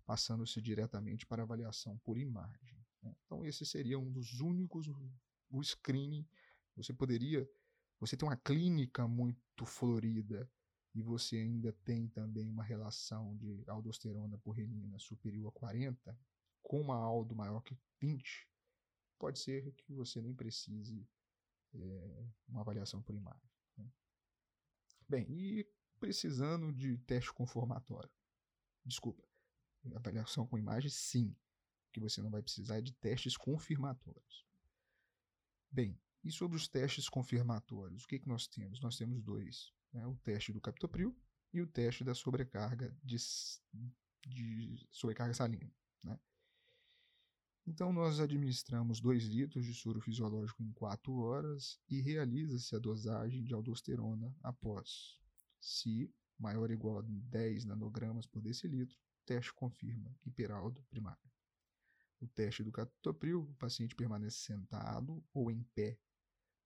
passando-se 0.05 0.61
diretamente 0.61 1.25
para 1.25 1.43
avaliação 1.43 1.97
por 1.99 2.17
imagem. 2.17 2.75
Né. 3.01 3.15
Então, 3.25 3.45
esse 3.45 3.65
seria 3.65 3.99
um 3.99 4.11
dos 4.11 4.39
únicos, 4.39 4.87
o 5.49 5.63
screening. 5.63 6.27
Você 6.75 6.93
poderia, 6.93 7.49
você 7.99 8.17
tem 8.17 8.27
uma 8.27 8.37
clínica 8.37 9.07
muito 9.07 9.65
florida 9.65 10.49
e 10.93 11.01
você 11.01 11.37
ainda 11.37 11.73
tem 11.83 12.07
também 12.07 12.49
uma 12.49 12.63
relação 12.63 13.35
de 13.37 13.63
aldosterona 13.67 14.37
por 14.37 14.51
renina 14.51 14.97
superior 14.99 15.49
a 15.49 15.51
40, 15.51 16.17
com 16.61 16.81
uma 16.81 16.95
aldo 16.95 17.35
maior 17.35 17.61
que 17.61 17.77
20, 17.99 18.47
pode 19.17 19.39
ser 19.39 19.71
que 19.73 19.93
você 19.93 20.21
nem 20.21 20.33
precise 20.33 21.07
é, 21.73 22.27
uma 22.47 22.61
avaliação 22.61 23.01
por 23.01 23.15
imagem. 23.15 23.49
Né? 23.77 23.91
Bem, 25.07 25.25
e 25.29 25.67
precisando 25.99 26.71
de 26.71 26.97
teste 26.99 27.33
conformatório? 27.33 28.11
Desculpa, 28.85 29.23
avaliação 29.95 30.45
com 30.45 30.57
imagem, 30.57 30.89
sim. 30.89 31.35
que 31.91 31.99
você 31.99 32.21
não 32.21 32.29
vai 32.29 32.41
precisar 32.41 32.81
de 32.81 32.93
testes 32.93 33.37
confirmatórios. 33.37 34.45
Bem, 35.71 35.99
e 36.23 36.31
sobre 36.31 36.55
os 36.55 36.67
testes 36.67 37.09
confirmatórios, 37.09 38.03
o 38.03 38.07
que, 38.07 38.19
que 38.19 38.27
nós 38.27 38.47
temos? 38.47 38.79
Nós 38.81 38.97
temos 38.97 39.21
dois: 39.21 39.73
né? 39.91 40.05
o 40.07 40.15
teste 40.17 40.53
do 40.53 40.61
captopril 40.61 41.15
e 41.51 41.61
o 41.61 41.67
teste 41.67 42.03
da 42.03 42.15
sobrecarga 42.15 42.95
de, 43.03 43.17
de 44.25 44.87
sobrecarga 44.91 45.33
salina. 45.33 45.71
Né? 46.03 46.19
Então, 47.65 47.93
nós 47.93 48.19
administramos 48.19 48.99
2 48.99 49.25
litros 49.25 49.65
de 49.65 49.73
soro 49.73 50.01
fisiológico 50.01 50.63
em 50.63 50.71
4 50.73 51.13
horas 51.13 51.79
e 51.89 52.01
realiza-se 52.01 52.75
a 52.75 52.79
dosagem 52.79 53.43
de 53.43 53.53
aldosterona 53.53 54.35
após. 54.41 55.19
Se 55.59 56.13
maior 56.37 56.69
ou 56.69 56.73
igual 56.73 56.99
a 56.99 57.03
10 57.03 57.65
nanogramas 57.65 58.25
por 58.25 58.41
decilitro, 58.41 58.97
teste 59.25 59.53
confirma 59.53 60.15
hiperaldo 60.25 60.81
primário. 60.89 61.31
O 62.19 62.27
teste 62.27 62.63
do 62.63 62.71
captopril, 62.71 63.41
o 63.41 63.55
paciente 63.55 63.95
permanece 63.95 64.37
sentado 64.37 65.23
ou 65.33 65.51
em 65.51 65.63
pé 65.75 65.97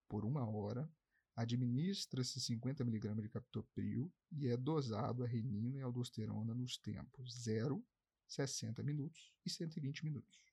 por 0.07 0.23
uma 0.23 0.47
hora, 0.47 0.89
administra-se 1.35 2.39
50 2.39 2.83
mg 2.83 3.21
de 3.21 3.29
captopril 3.29 4.11
e 4.31 4.47
é 4.47 4.57
dosado 4.57 5.23
a 5.23 5.27
renina 5.27 5.77
e 5.77 5.81
aldosterona 5.81 6.53
nos 6.53 6.77
tempos 6.77 7.33
0, 7.41 7.83
60 8.27 8.83
minutos 8.83 9.33
e 9.45 9.49
120 9.49 10.03
minutos 10.03 10.47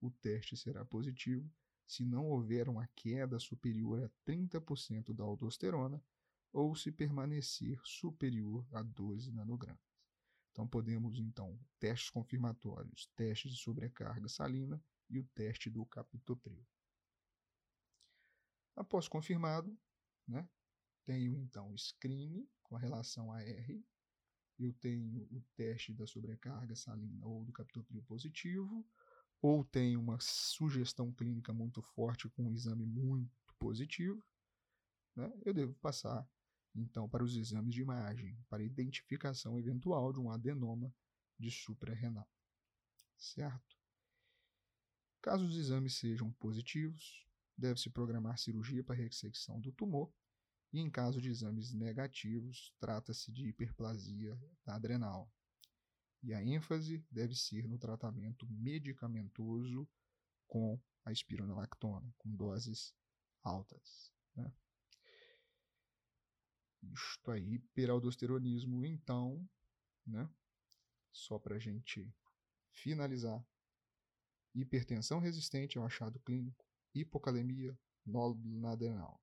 o 0.00 0.10
teste 0.10 0.56
será 0.56 0.84
positivo 0.84 1.48
se 1.86 2.04
não 2.04 2.26
houver 2.26 2.68
uma 2.68 2.88
queda 2.96 3.38
superior 3.38 4.02
a 4.02 4.10
30% 4.30 5.12
da 5.12 5.24
aldosterona 5.24 6.02
ou 6.52 6.74
se 6.74 6.90
permanecer 6.90 7.78
superior 7.84 8.66
a 8.72 8.82
12 8.82 9.30
nanogramas. 9.32 9.89
Então 10.52 10.66
podemos 10.66 11.18
então 11.18 11.58
testes 11.78 12.10
confirmatórios, 12.10 13.06
testes 13.16 13.52
de 13.52 13.58
sobrecarga 13.58 14.28
salina 14.28 14.82
e 15.08 15.18
o 15.18 15.24
teste 15.34 15.70
do 15.70 15.84
captopril. 15.86 16.64
Após 18.76 19.08
confirmado, 19.08 19.76
né, 20.26 20.48
tenho 21.04 21.36
então 21.38 21.72
o 21.72 21.78
screening 21.78 22.48
com 22.62 22.76
relação 22.76 23.32
a 23.32 23.42
R, 23.42 23.84
eu 24.58 24.72
tenho 24.74 25.26
o 25.30 25.42
teste 25.56 25.92
da 25.92 26.06
sobrecarga 26.06 26.76
salina 26.76 27.26
ou 27.26 27.44
do 27.44 27.52
captopril 27.52 28.02
positivo, 28.02 28.86
ou 29.42 29.64
tem 29.64 29.96
uma 29.96 30.18
sugestão 30.20 31.12
clínica 31.12 31.52
muito 31.52 31.80
forte 31.80 32.28
com 32.28 32.44
um 32.44 32.52
exame 32.52 32.84
muito 32.84 33.54
positivo, 33.58 34.22
né, 35.16 35.32
eu 35.44 35.52
devo 35.52 35.74
passar 35.74 36.28
então 36.74 37.08
para 37.08 37.24
os 37.24 37.36
exames 37.36 37.74
de 37.74 37.80
imagem, 37.80 38.38
para 38.48 38.62
identificação 38.62 39.58
eventual 39.58 40.12
de 40.12 40.20
um 40.20 40.30
adenoma 40.30 40.94
de 41.38 41.50
suprarrenal. 41.50 42.28
Certo? 43.16 43.78
Caso 45.22 45.44
os 45.44 45.56
exames 45.56 45.96
sejam 45.96 46.32
positivos, 46.32 47.26
deve-se 47.56 47.90
programar 47.90 48.38
cirurgia 48.38 48.82
para 48.82 48.94
ressecção 48.94 49.60
do 49.60 49.72
tumor, 49.72 50.12
e 50.72 50.80
em 50.80 50.90
caso 50.90 51.20
de 51.20 51.28
exames 51.28 51.72
negativos, 51.72 52.72
trata-se 52.78 53.30
de 53.32 53.48
hiperplasia 53.48 54.38
adrenal, 54.64 55.30
e 56.22 56.32
a 56.32 56.42
ênfase 56.42 57.04
deve 57.10 57.34
ser 57.34 57.66
no 57.66 57.78
tratamento 57.78 58.46
medicamentoso 58.48 59.88
com 60.46 60.80
a 61.04 61.12
espironolactona, 61.12 62.12
com 62.18 62.34
doses 62.34 62.94
altas. 63.42 64.12
Né? 64.36 64.52
Isto 66.82 67.30
aí, 67.30 67.54
hiperaldosteronismo, 67.54 68.84
então, 68.84 69.48
né? 70.06 70.28
só 71.12 71.38
para 71.38 71.56
a 71.56 71.58
gente 71.58 72.12
finalizar. 72.72 73.44
Hipertensão 74.54 75.20
resistente 75.20 75.78
ao 75.78 75.84
achado 75.84 76.18
clínico, 76.20 76.66
hipocalemia, 76.94 77.78
nódulo 78.04 78.66
adrenal. 78.66 79.22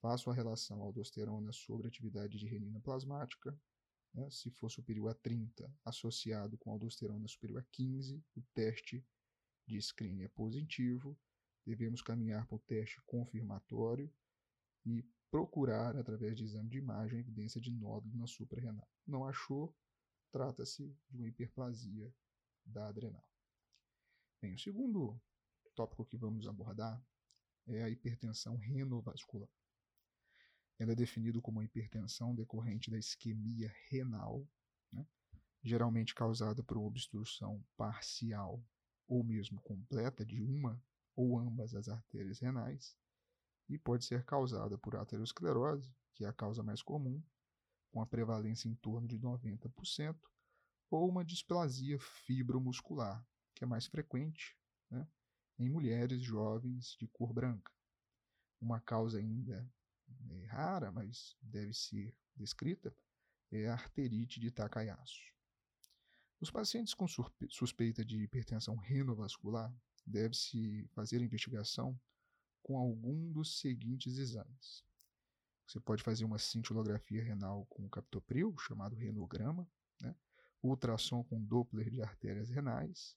Faço 0.00 0.30
a 0.30 0.34
relação 0.34 0.82
aldosterona 0.82 1.52
sobre 1.52 1.88
atividade 1.88 2.38
de 2.38 2.46
renina 2.46 2.80
plasmática, 2.80 3.58
né, 4.12 4.28
se 4.30 4.50
for 4.50 4.70
superior 4.70 5.08
a 5.08 5.14
30, 5.14 5.72
associado 5.84 6.58
com 6.58 6.70
aldosterona 6.70 7.26
superior 7.26 7.60
a 7.60 7.64
15, 7.72 8.22
o 8.36 8.42
teste 8.52 9.02
de 9.66 9.80
screening 9.80 10.24
é 10.24 10.28
positivo. 10.28 11.18
Devemos 11.64 12.02
caminhar 12.02 12.46
para 12.46 12.56
o 12.56 12.60
teste 12.60 13.00
confirmatório 13.06 14.12
e 14.84 15.06
procurar, 15.32 15.96
através 15.96 16.36
de 16.36 16.44
exame 16.44 16.68
de 16.68 16.76
imagem, 16.76 17.16
a 17.16 17.20
evidência 17.20 17.58
de 17.58 17.70
nódulo 17.70 18.14
na 18.18 18.26
suprarrenal. 18.26 18.86
Não 19.06 19.24
achou, 19.24 19.74
trata-se 20.30 20.94
de 21.08 21.16
uma 21.16 21.26
hiperplasia 21.26 22.14
da 22.66 22.86
adrenal. 22.86 23.26
Bem, 24.42 24.54
o 24.54 24.58
segundo 24.58 25.18
tópico 25.74 26.04
que 26.04 26.18
vamos 26.18 26.46
abordar 26.46 27.02
é 27.66 27.82
a 27.82 27.88
hipertensão 27.88 28.58
renovascular. 28.58 29.48
Ela 30.78 30.92
é 30.92 30.94
definida 30.94 31.40
como 31.40 31.60
uma 31.60 31.64
hipertensão 31.64 32.34
decorrente 32.34 32.90
da 32.90 32.98
isquemia 32.98 33.72
renal, 33.88 34.46
né? 34.92 35.06
geralmente 35.62 36.14
causada 36.14 36.62
por 36.62 36.76
obstrução 36.76 37.64
parcial 37.74 38.62
ou 39.08 39.24
mesmo 39.24 39.62
completa 39.62 40.26
de 40.26 40.42
uma 40.42 40.82
ou 41.16 41.38
ambas 41.38 41.74
as 41.74 41.88
artérias 41.88 42.38
renais, 42.38 42.94
e 43.72 43.78
pode 43.78 44.04
ser 44.04 44.24
causada 44.24 44.76
por 44.76 44.94
aterosclerose, 44.96 45.94
que 46.14 46.24
é 46.24 46.28
a 46.28 46.32
causa 46.32 46.62
mais 46.62 46.82
comum, 46.82 47.22
com 47.90 48.02
a 48.02 48.06
prevalência 48.06 48.68
em 48.68 48.74
torno 48.74 49.08
de 49.08 49.18
90%, 49.18 50.18
ou 50.90 51.08
uma 51.08 51.24
displasia 51.24 51.98
fibromuscular, 51.98 53.26
que 53.54 53.64
é 53.64 53.66
mais 53.66 53.86
frequente 53.86 54.56
né, 54.90 55.08
em 55.58 55.70
mulheres 55.70 56.20
jovens 56.20 56.96
de 56.98 57.08
cor 57.08 57.32
branca. 57.32 57.72
Uma 58.60 58.78
causa 58.80 59.18
ainda 59.18 59.66
é 60.30 60.46
rara, 60.46 60.92
mas 60.92 61.36
deve 61.40 61.72
ser 61.72 62.14
descrita, 62.36 62.94
é 63.50 63.68
a 63.68 63.72
arterite 63.72 64.38
de 64.38 64.50
Takayasu. 64.50 65.32
Os 66.40 66.50
pacientes 66.50 66.92
com 66.92 67.06
suspeita 67.48 68.04
de 68.04 68.22
hipertensão 68.22 68.76
renovascular 68.76 69.74
deve-se 70.06 70.86
fazer 70.88 71.18
a 71.18 71.24
investigação 71.24 71.98
com 72.72 72.78
algum 72.78 73.30
dos 73.30 73.60
seguintes 73.60 74.16
exames. 74.16 74.82
Você 75.66 75.78
pode 75.78 76.02
fazer 76.02 76.24
uma 76.24 76.38
cintilografia 76.38 77.22
renal 77.22 77.66
com 77.66 77.86
captopril, 77.86 78.56
chamado 78.56 78.96
renograma, 78.96 79.68
né? 80.00 80.14
ultrassom 80.62 81.22
com 81.22 81.44
Doppler 81.44 81.90
de 81.90 82.00
artérias 82.00 82.48
renais, 82.48 83.14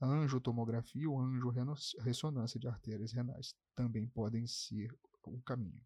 angiotomografia 0.00 1.08
ou 1.08 1.20
angiorressonância 1.20 2.58
de 2.58 2.66
artérias 2.66 3.12
renais 3.12 3.54
também 3.76 4.08
podem 4.08 4.44
ser 4.44 4.92
o 5.22 5.40
caminho. 5.42 5.80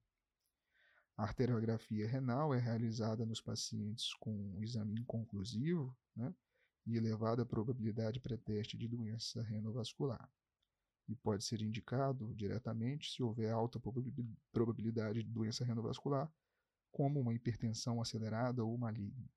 A 1.14 1.24
arteriografia 1.24 2.08
renal 2.08 2.54
é 2.54 2.58
realizada 2.58 3.26
nos 3.26 3.42
pacientes 3.42 4.14
com 4.14 4.30
um 4.30 4.62
exame 4.62 4.98
inconclusivo 4.98 5.94
né, 6.16 6.34
e 6.86 6.96
elevada 6.96 7.44
probabilidade 7.44 8.18
pré-teste 8.18 8.78
de 8.78 8.88
doença 8.88 9.42
renovascular. 9.42 10.26
E 11.10 11.16
pode 11.16 11.42
ser 11.42 11.60
indicado 11.60 12.32
diretamente 12.36 13.10
se 13.10 13.20
houver 13.20 13.50
alta 13.50 13.80
probabilidade 14.52 15.24
de 15.24 15.28
doença 15.28 15.64
renovascular, 15.64 16.32
como 16.92 17.18
uma 17.18 17.34
hipertensão 17.34 18.00
acelerada 18.00 18.64
ou 18.64 18.78
maligna. 18.78 19.28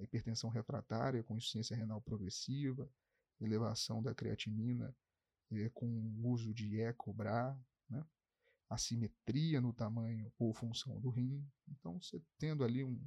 A 0.00 0.02
hipertensão 0.02 0.50
refratária 0.50 1.22
com 1.22 1.36
insuficiência 1.36 1.76
renal 1.76 2.00
progressiva, 2.00 2.90
elevação 3.40 4.02
da 4.02 4.12
creatinina 4.12 4.92
é, 5.52 5.68
com 5.68 5.86
uso 6.24 6.52
de 6.52 6.80
EcoBRA, 6.80 7.56
né? 7.88 8.04
assimetria 8.68 9.60
no 9.60 9.72
tamanho 9.72 10.32
ou 10.36 10.52
função 10.52 11.00
do 11.00 11.10
rim. 11.10 11.48
Então, 11.68 12.00
você 12.02 12.20
tendo 12.38 12.64
ali 12.64 12.82
um, 12.82 13.00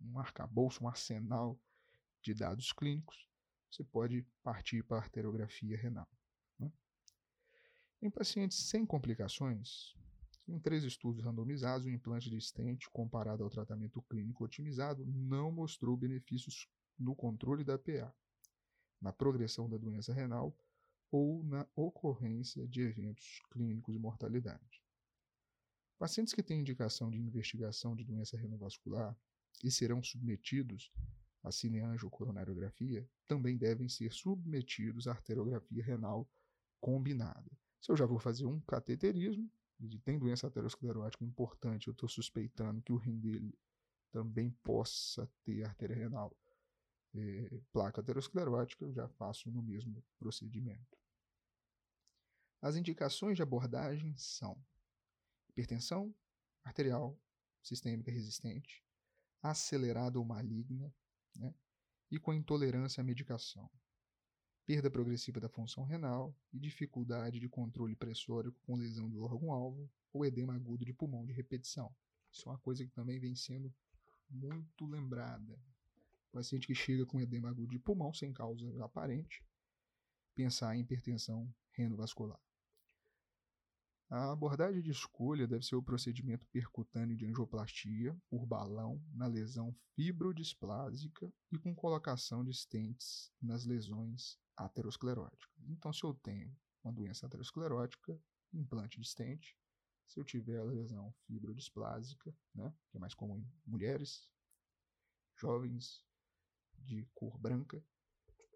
um 0.00 0.16
arcabouço, 0.16 0.84
um 0.84 0.88
arsenal 0.88 1.60
de 2.22 2.34
dados 2.34 2.72
clínicos, 2.72 3.28
você 3.68 3.82
pode 3.82 4.24
partir 4.44 4.84
para 4.84 4.98
a 4.98 5.00
arteriografia 5.00 5.76
renal. 5.76 6.08
Em 8.00 8.08
pacientes 8.08 8.56
sem 8.68 8.86
complicações, 8.86 9.96
em 10.46 10.56
três 10.56 10.84
estudos 10.84 11.24
randomizados, 11.24 11.84
o 11.84 11.90
implante 11.90 12.30
de 12.30 12.40
stent 12.40 12.86
comparado 12.92 13.42
ao 13.42 13.50
tratamento 13.50 14.00
clínico 14.02 14.44
otimizado 14.44 15.04
não 15.04 15.50
mostrou 15.50 15.96
benefícios 15.96 16.68
no 16.96 17.16
controle 17.16 17.64
da 17.64 17.76
PA, 17.76 18.14
na 19.00 19.12
progressão 19.12 19.68
da 19.68 19.76
doença 19.76 20.12
renal 20.12 20.56
ou 21.10 21.42
na 21.42 21.66
ocorrência 21.74 22.68
de 22.68 22.82
eventos 22.82 23.42
clínicos 23.50 23.92
de 23.92 23.98
mortalidade. 23.98 24.80
Pacientes 25.98 26.32
que 26.32 26.42
têm 26.42 26.60
indicação 26.60 27.10
de 27.10 27.18
investigação 27.18 27.96
de 27.96 28.04
doença 28.04 28.36
renovascular 28.36 29.18
e 29.64 29.72
serão 29.72 30.04
submetidos 30.04 30.92
à 31.42 31.50
cineangiocoronariografia 31.50 33.08
também 33.26 33.56
devem 33.56 33.88
ser 33.88 34.12
submetidos 34.12 35.08
à 35.08 35.10
arteriografia 35.10 35.82
renal 35.82 36.30
combinada. 36.80 37.50
Se 37.80 37.90
eu 37.90 37.96
já 37.96 38.06
vou 38.06 38.18
fazer 38.18 38.46
um 38.46 38.60
cateterismo, 38.60 39.50
e 39.80 39.98
tem 40.00 40.18
doença 40.18 40.46
aterosclerótica 40.46 41.24
importante, 41.24 41.86
eu 41.86 41.92
estou 41.92 42.08
suspeitando 42.08 42.82
que 42.82 42.92
o 42.92 42.96
rim 42.96 43.18
dele 43.18 43.56
também 44.10 44.50
possa 44.62 45.30
ter 45.44 45.64
artéria 45.64 45.94
renal 45.94 46.36
é, 47.14 47.60
placa 47.72 48.00
aterosclerótica, 48.00 48.84
eu 48.84 48.92
já 48.92 49.08
faço 49.08 49.50
no 49.50 49.62
mesmo 49.62 50.04
procedimento. 50.18 50.98
As 52.60 52.76
indicações 52.76 53.36
de 53.36 53.42
abordagem 53.42 54.16
são 54.16 54.60
hipertensão 55.48 56.14
arterial 56.64 57.18
sistêmica 57.62 58.10
resistente, 58.10 58.84
acelerada 59.42 60.18
ou 60.18 60.24
maligna, 60.24 60.92
né, 61.36 61.54
e 62.10 62.18
com 62.18 62.32
intolerância 62.32 63.00
à 63.00 63.04
medicação, 63.04 63.70
perda 64.68 64.90
progressiva 64.90 65.40
da 65.40 65.48
função 65.48 65.82
renal 65.82 66.36
e 66.52 66.60
dificuldade 66.60 67.40
de 67.40 67.48
controle 67.48 67.96
pressórico 67.96 68.60
com 68.66 68.76
lesão 68.76 69.08
do 69.08 69.22
órgão-alvo 69.22 69.90
ou 70.12 70.26
edema 70.26 70.54
agudo 70.54 70.84
de 70.84 70.92
pulmão 70.92 71.24
de 71.24 71.32
repetição. 71.32 71.90
Isso 72.30 72.46
é 72.46 72.52
uma 72.52 72.58
coisa 72.58 72.84
que 72.84 72.90
também 72.90 73.18
vem 73.18 73.34
sendo 73.34 73.74
muito 74.28 74.84
lembrada 74.84 75.58
paciente 76.30 76.66
que 76.66 76.74
chega 76.74 77.06
com 77.06 77.18
edema 77.18 77.48
agudo 77.48 77.70
de 77.70 77.78
pulmão 77.78 78.12
sem 78.12 78.30
causa 78.30 78.84
aparente, 78.84 79.42
pensar 80.34 80.76
em 80.76 80.80
hipertensão 80.80 81.50
renovascular. 81.72 82.38
A 84.10 84.32
abordagem 84.32 84.82
de 84.82 84.90
escolha 84.90 85.48
deve 85.48 85.64
ser 85.64 85.76
o 85.76 85.82
procedimento 85.82 86.46
percutâneo 86.48 87.16
de 87.16 87.24
angioplastia 87.24 88.14
por 88.28 88.44
balão 88.44 89.02
na 89.14 89.26
lesão 89.26 89.74
fibrodesplásica 89.94 91.32
e 91.50 91.56
com 91.56 91.74
colocação 91.74 92.44
de 92.44 92.52
stents 92.52 93.32
nas 93.40 93.64
lesões 93.64 94.38
ateroscleróticas. 94.58 95.56
Então, 95.68 95.92
se 95.92 96.04
eu 96.04 96.14
tenho 96.14 96.54
uma 96.82 96.92
doença 96.92 97.26
aterosclerótica, 97.26 98.18
implante 98.52 99.00
de 99.00 99.06
stent. 99.06 99.54
Se 100.06 100.18
eu 100.18 100.24
tiver 100.24 100.58
a 100.58 100.64
lesão 100.64 101.14
fibrodesplásica, 101.26 102.34
né, 102.54 102.72
que 102.90 102.96
é 102.96 103.00
mais 103.00 103.14
comum 103.14 103.38
em 103.38 103.46
mulheres, 103.66 104.30
jovens, 105.36 106.04
de 106.78 107.06
cor 107.14 107.36
branca, 107.38 107.84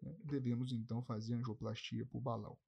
né, 0.01 0.17
devemos 0.25 0.73
então 0.73 1.03
fazer 1.03 1.35
angioplastia 1.35 2.07
por 2.07 2.21
balão. 2.21 2.59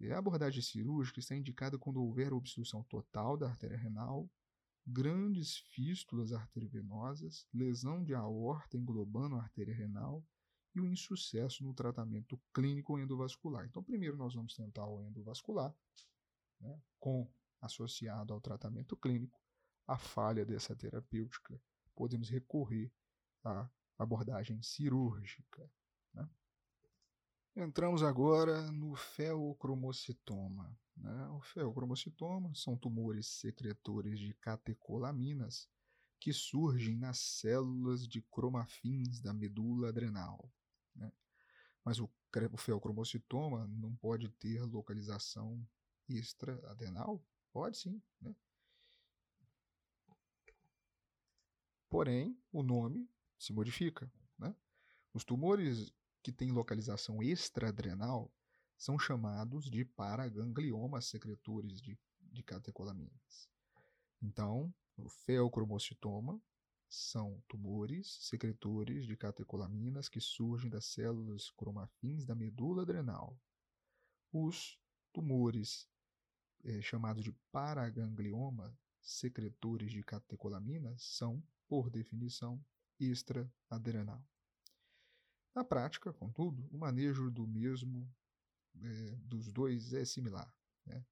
E 0.00 0.10
a 0.10 0.18
abordagem 0.18 0.60
cirúrgica 0.60 1.20
está 1.20 1.36
indicada 1.36 1.78
quando 1.78 2.02
houver 2.02 2.32
obstrução 2.32 2.82
total 2.84 3.36
da 3.36 3.48
artéria 3.48 3.78
renal, 3.78 4.28
grandes 4.86 5.56
fístulas 5.56 6.32
arteriovenosas, 6.32 7.46
lesão 7.52 8.04
de 8.04 8.14
aorta 8.14 8.76
englobando 8.76 9.36
a 9.36 9.42
artéria 9.42 9.74
renal 9.74 10.24
e 10.76 10.80
o 10.80 10.86
insucesso 10.86 11.64
no 11.64 11.72
tratamento 11.72 12.38
clínico 12.52 12.98
endovascular. 12.98 13.64
Então, 13.64 13.82
primeiro 13.82 14.16
nós 14.16 14.34
vamos 14.34 14.54
tentar 14.54 14.86
o 14.86 15.02
endovascular, 15.02 15.74
né, 16.60 16.78
com 17.00 17.26
associado 17.62 18.34
ao 18.34 18.40
tratamento 18.40 18.94
clínico, 18.94 19.40
a 19.86 19.96
falha 19.96 20.44
dessa 20.44 20.76
terapêutica, 20.76 21.58
podemos 21.94 22.28
recorrer 22.28 22.92
a 23.42 23.68
abordagem 23.98 24.60
cirúrgica. 24.62 25.70
Né? 26.12 26.28
Entramos 27.56 28.02
agora 28.02 28.70
no 28.70 28.94
feocromocitoma. 28.94 30.78
Né? 30.94 31.28
O 31.28 31.40
feocromocitoma 31.40 32.54
são 32.54 32.76
tumores 32.76 33.26
secretores 33.26 34.18
de 34.18 34.34
catecolaminas 34.34 35.68
que 36.20 36.32
surgem 36.32 36.96
nas 36.96 37.18
células 37.18 38.06
de 38.06 38.20
cromafins 38.20 39.20
da 39.20 39.32
medula 39.32 39.88
adrenal. 39.88 40.50
Mas 41.86 42.00
o, 42.00 42.10
o 42.50 42.56
feocromocitoma 42.56 43.64
não 43.68 43.94
pode 43.94 44.28
ter 44.28 44.60
localização 44.64 45.64
extra-adenal? 46.08 47.24
Pode 47.52 47.78
sim. 47.78 48.02
Né? 48.20 48.34
Porém, 51.88 52.36
o 52.50 52.64
nome 52.64 53.08
se 53.38 53.52
modifica. 53.52 54.10
Né? 54.36 54.52
Os 55.14 55.24
tumores 55.24 55.94
que 56.24 56.32
têm 56.32 56.50
localização 56.50 57.22
extraadrenal 57.22 58.34
são 58.76 58.98
chamados 58.98 59.70
de 59.70 59.84
paragangliomas 59.84 61.06
secretores 61.06 61.80
de, 61.80 61.96
de 62.20 62.42
catecolaminas. 62.42 63.48
Então, 64.20 64.74
o 64.96 65.08
feocromocitoma 65.08 66.42
são 66.88 67.42
tumores 67.48 68.18
secretores 68.20 69.06
de 69.06 69.16
catecolaminas 69.16 70.08
que 70.08 70.20
surgem 70.20 70.70
das 70.70 70.86
células 70.86 71.50
cromafins 71.50 72.24
da 72.24 72.34
medula 72.34 72.82
adrenal. 72.82 73.38
Os 74.32 74.78
tumores 75.12 75.88
é, 76.64 76.80
chamados 76.80 77.24
de 77.24 77.32
paraganglioma 77.50 78.76
secretores 79.00 79.92
de 79.92 80.02
catecolaminas 80.02 81.02
são, 81.02 81.42
por 81.68 81.90
definição, 81.90 82.64
extra-adrenal. 82.98 84.24
Na 85.54 85.64
prática, 85.64 86.12
contudo, 86.12 86.68
o 86.70 86.78
manejo 86.78 87.30
do 87.30 87.46
mesmo 87.46 88.12
é, 88.82 89.16
dos 89.22 89.52
dois 89.52 89.92
é 89.92 90.04
similar. 90.04 90.52
Né? 90.84 91.04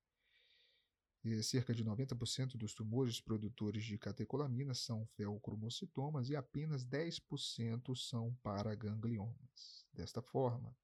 E 1.24 1.42
cerca 1.42 1.72
de 1.72 1.82
90% 1.82 2.56
dos 2.56 2.74
tumores 2.74 3.18
produtores 3.18 3.82
de 3.82 3.96
catecolamina 3.96 4.74
são 4.74 5.06
feocromocitomas 5.06 6.28
e 6.28 6.36
apenas 6.36 6.84
10% 6.84 7.96
são 7.96 8.34
paragangliomas. 8.42 9.86
Desta 9.90 10.20
forma, 10.20 10.76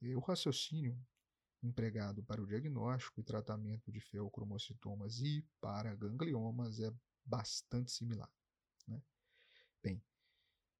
o 0.00 0.20
raciocínio 0.20 0.96
empregado 1.60 2.22
para 2.22 2.40
o 2.40 2.46
diagnóstico 2.46 3.20
e 3.20 3.24
tratamento 3.24 3.90
de 3.90 3.98
feocromocitomas 3.98 5.18
e 5.18 5.44
paragangliomas 5.60 6.78
é 6.78 6.94
bastante 7.24 7.90
similar. 7.90 8.30
Né? 8.86 9.02
Bem, 9.82 10.00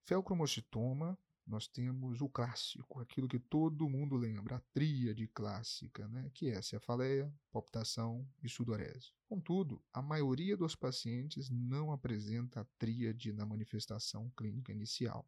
feocromocitoma 0.05 1.19
nós 1.49 1.67
temos 1.67 2.21
o 2.21 2.29
clássico, 2.29 3.01
aquilo 3.01 3.27
que 3.27 3.39
todo 3.39 3.89
mundo 3.89 4.17
lembra, 4.17 4.57
a 4.57 4.63
tríade 4.73 5.27
clássica, 5.29 6.07
né, 6.09 6.31
que 6.35 6.51
é 6.51 6.61
cefaleia, 6.61 7.33
palpitação 7.51 8.29
e 8.43 8.49
sudorese. 8.49 9.13
Contudo, 9.27 9.83
a 9.93 10.03
maioria 10.03 10.57
dos 10.57 10.77
pacientes 10.77 11.49
não 11.49 11.91
apresenta 11.91 12.61
a 12.61 12.67
tríade 12.79 13.33
na 13.33 13.47
manifestação 13.47 14.31
clínica 14.37 14.73
inicial. 14.73 15.27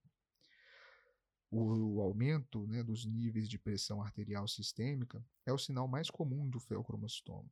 O, 1.51 1.97
o 1.97 2.01
aumento 2.01 2.67
né, 2.67 2.83
dos 2.83 3.07
níveis 3.07 3.49
de 3.49 3.59
pressão 3.59 4.03
arterial 4.03 4.47
sistêmica 4.47 5.25
é 5.47 5.53
o 5.53 5.59
sinal 5.59 5.89
mais 5.89 6.11
comum 6.11 6.49
do 6.49 6.61
feocromocitoma. 6.61 7.51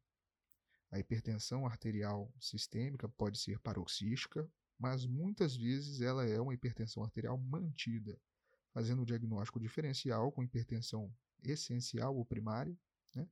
A 0.90 0.98
hipertensão 0.98 1.66
arterial 1.66 2.32
sistêmica 2.38 3.08
pode 3.08 3.38
ser 3.38 3.58
paroxística, 3.58 4.48
mas 4.78 5.06
muitas 5.06 5.56
vezes 5.56 6.00
ela 6.00 6.24
é 6.24 6.40
uma 6.40 6.54
hipertensão 6.54 7.02
arterial 7.02 7.36
mantida, 7.36 8.18
fazendo 8.78 9.02
o 9.02 9.04
diagnóstico 9.04 9.58
diferencial 9.58 10.30
com 10.30 10.40
hipertensão 10.40 11.12
essencial 11.42 12.16
ou 12.16 12.24
primária, 12.24 12.78
né? 13.12 13.28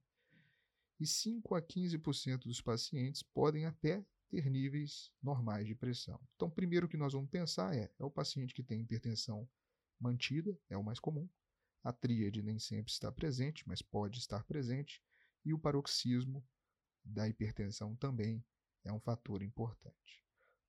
e 0.99 1.07
5 1.07 1.55
a 1.55 1.63
15% 1.63 2.39
dos 2.49 2.61
pacientes 2.61 3.23
podem 3.23 3.65
até 3.65 4.05
ter 4.29 4.51
níveis 4.51 5.13
normais 5.23 5.65
de 5.65 5.73
pressão. 5.73 6.21
Então, 6.35 6.51
primeiro 6.51 6.89
que 6.89 6.97
nós 6.97 7.13
vamos 7.13 7.31
pensar 7.31 7.77
é, 7.77 7.89
é 7.97 8.05
o 8.05 8.11
paciente 8.11 8.53
que 8.53 8.63
tem 8.65 8.81
hipertensão 8.81 9.49
mantida, 10.01 10.59
é 10.69 10.77
o 10.77 10.83
mais 10.83 10.99
comum. 10.99 11.29
A 11.81 11.93
tríade 11.93 12.43
nem 12.43 12.59
sempre 12.59 12.91
está 12.91 13.13
presente, 13.13 13.63
mas 13.69 13.81
pode 13.81 14.19
estar 14.19 14.43
presente. 14.43 15.01
E 15.45 15.55
o 15.55 15.59
paroxismo 15.61 16.45
da 17.05 17.29
hipertensão 17.29 17.95
também 17.95 18.45
é 18.83 18.93
um 18.93 18.99
fator 18.99 19.45
importante. 19.45 20.26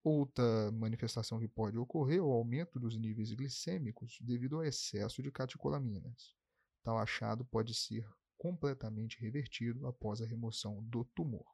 Outra 0.09 0.71
manifestação 0.71 1.37
que 1.37 1.49
pode 1.49 1.77
ocorrer 1.77 2.19
é 2.19 2.21
o 2.21 2.31
aumento 2.31 2.79
dos 2.79 2.97
níveis 2.97 3.33
glicêmicos 3.33 4.17
devido 4.21 4.55
ao 4.55 4.63
excesso 4.63 5.21
de 5.21 5.29
catecolaminas. 5.29 6.33
Tal 6.81 6.97
achado 6.97 7.43
pode 7.43 7.73
ser 7.73 8.09
completamente 8.37 9.19
revertido 9.19 9.85
após 9.85 10.21
a 10.21 10.25
remoção 10.25 10.81
do 10.85 11.03
tumor. 11.03 11.45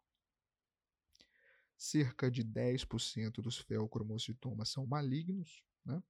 Cerca 1.76 2.30
de 2.30 2.44
10% 2.44 3.42
dos 3.42 3.58
feocromocitomas 3.58 4.70
são 4.70 4.86
malignos, 4.86 5.63
né? 5.84 6.04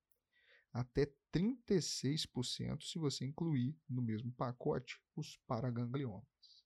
até 0.74 1.10
36% 1.32 2.84
se 2.84 3.00
você 3.00 3.24
incluir 3.24 3.74
no 3.88 4.02
mesmo 4.02 4.34
pacote 4.34 5.00
os 5.16 5.38
paragangliomas. 5.48 6.66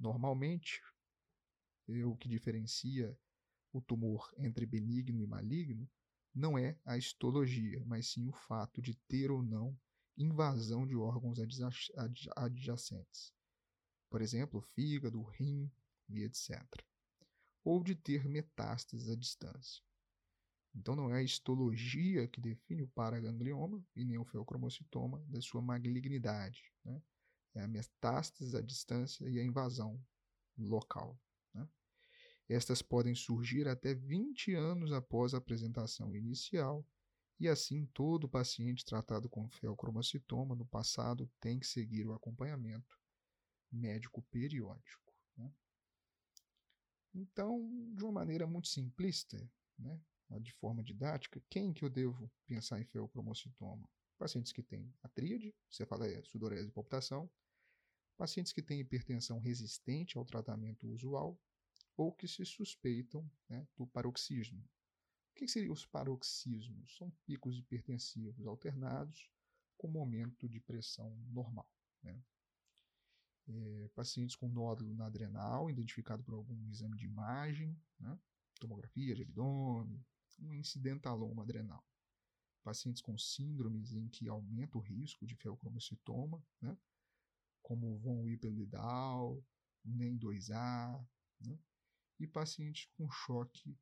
Normalmente, 0.00 0.82
o 1.86 2.16
que 2.16 2.28
diferencia 2.28 3.16
o 3.72 3.80
tumor 3.80 4.32
entre 4.38 4.66
benigno 4.66 5.20
e 5.20 5.26
maligno 5.26 5.88
não 6.34 6.58
é 6.58 6.78
a 6.84 6.96
histologia, 6.96 7.82
mas 7.86 8.08
sim 8.08 8.28
o 8.28 8.32
fato 8.32 8.80
de 8.80 8.94
ter 9.08 9.30
ou 9.30 9.42
não 9.42 9.76
invasão 10.16 10.86
de 10.86 10.94
órgãos 10.94 11.38
adjacentes. 12.36 13.32
Por 14.10 14.20
exemplo, 14.20 14.60
fígado, 14.60 15.22
rim 15.22 15.70
e 16.08 16.22
etc. 16.22 16.62
Ou 17.64 17.82
de 17.82 17.94
ter 17.94 18.28
metástases 18.28 19.08
à 19.08 19.16
distância. 19.16 19.82
Então 20.74 20.96
não 20.96 21.10
é 21.10 21.18
a 21.18 21.22
histologia 21.22 22.26
que 22.28 22.40
define 22.40 22.82
o 22.82 22.88
paraganglioma 22.88 23.84
e 23.94 24.04
nem 24.04 24.18
o 24.18 24.24
feocromocitoma 24.24 25.22
da 25.28 25.40
sua 25.40 25.60
malignidade. 25.60 26.72
Né? 26.84 27.02
É 27.54 27.62
a 27.62 27.68
metástase 27.68 28.56
à 28.56 28.60
distância 28.60 29.28
e 29.28 29.38
a 29.38 29.44
invasão 29.44 30.02
local. 30.56 31.18
Estas 32.48 32.82
podem 32.82 33.14
surgir 33.14 33.68
até 33.68 33.94
20 33.94 34.54
anos 34.54 34.92
após 34.92 35.32
a 35.32 35.38
apresentação 35.38 36.14
inicial, 36.14 36.86
e 37.40 37.48
assim 37.48 37.86
todo 37.86 38.28
paciente 38.28 38.84
tratado 38.84 39.28
com 39.28 39.48
feocromocitoma 39.48 40.54
no 40.54 40.66
passado 40.66 41.28
tem 41.40 41.58
que 41.58 41.66
seguir 41.66 42.06
o 42.06 42.12
acompanhamento 42.12 42.96
médico 43.70 44.22
periódico. 44.30 45.12
Né? 45.36 45.52
Então, 47.14 47.68
de 47.94 48.04
uma 48.04 48.12
maneira 48.12 48.46
muito 48.46 48.68
simplista, 48.68 49.36
né, 49.78 50.00
de 50.40 50.52
forma 50.52 50.82
didática, 50.82 51.42
quem 51.50 51.72
que 51.72 51.84
eu 51.84 51.90
devo 51.90 52.30
pensar 52.46 52.80
em 52.80 52.84
feocromocitoma? 52.84 53.88
Pacientes 54.18 54.52
que 54.52 54.62
têm 54.62 54.94
a 55.02 55.08
tríade, 55.08 55.54
cefaleia, 55.68 56.22
sudorese 56.24 56.68
e 56.68 56.72
palpitação, 56.72 57.28
pacientes 58.16 58.52
que 58.52 58.62
têm 58.62 58.80
hipertensão 58.80 59.40
resistente 59.40 60.16
ao 60.16 60.24
tratamento 60.24 60.86
usual 60.86 61.36
ou 61.96 62.12
que 62.12 62.26
se 62.26 62.44
suspeitam 62.44 63.30
né, 63.48 63.66
do 63.76 63.86
paroxismo. 63.86 64.60
O 65.30 65.34
que 65.34 65.48
seriam 65.48 65.72
os 65.72 65.86
paroxismos? 65.86 66.96
São 66.96 67.10
picos 67.24 67.58
hipertensivos 67.58 68.46
alternados 68.46 69.30
com 69.76 69.88
momento 69.88 70.48
de 70.48 70.60
pressão 70.60 71.10
normal. 71.30 71.68
Né? 72.02 72.22
É, 73.48 73.88
pacientes 73.94 74.36
com 74.36 74.48
nódulo 74.48 74.94
na 74.94 75.06
adrenal, 75.06 75.70
identificado 75.70 76.22
por 76.22 76.34
algum 76.34 76.68
exame 76.68 76.96
de 76.96 77.06
imagem, 77.06 77.76
né? 77.98 78.18
tomografia 78.60 79.14
de 79.14 79.22
abdômen, 79.22 80.04
um 80.38 80.54
incidentaloma 80.54 81.42
adrenal. 81.42 81.84
Pacientes 82.62 83.02
com 83.02 83.18
síndromes 83.18 83.92
em 83.92 84.08
que 84.08 84.28
aumenta 84.28 84.78
o 84.78 84.80
risco 84.80 85.26
de 85.26 85.34
feocromocitoma, 85.34 86.44
né? 86.60 86.76
como 87.62 87.98
von 87.98 88.22
Wipple-Lidau, 88.22 89.42
NEM2A, 89.84 91.04
né? 91.40 91.58
E 92.22 92.26
pacientes 92.26 92.86
com 92.96 93.10
choque 93.10 93.76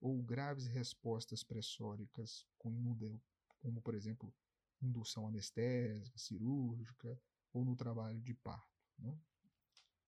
ou 0.00 0.22
graves 0.22 0.66
respostas 0.66 1.44
pressóricas, 1.44 2.46
como 2.58 2.98
por 3.82 3.94
exemplo 3.94 4.34
indução 4.82 5.26
anestésica, 5.28 6.18
cirúrgica 6.18 7.18
ou 7.52 7.64
no 7.64 7.76
trabalho 7.76 8.20
de 8.20 8.34
parto. 8.34 8.68
Né? 8.98 9.18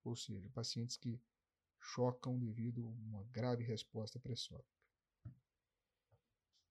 Ou 0.05 0.17
seja, 0.17 0.51
pacientes 0.51 0.97
que 0.97 1.21
chocam 1.81 2.39
devido 2.39 2.85
a 2.85 2.91
uma 2.91 3.25
grave 3.25 3.63
resposta 3.63 4.19
pressórica. 4.19 4.69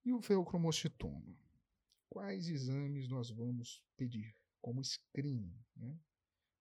E 0.04 0.12
o 0.12 0.20
feocromocitoma? 0.20 1.36
Quais 2.08 2.48
exames 2.48 3.08
nós 3.08 3.30
vamos 3.30 3.82
pedir 3.96 4.36
como 4.60 4.84
screening? 4.84 5.58
Né? 5.74 5.98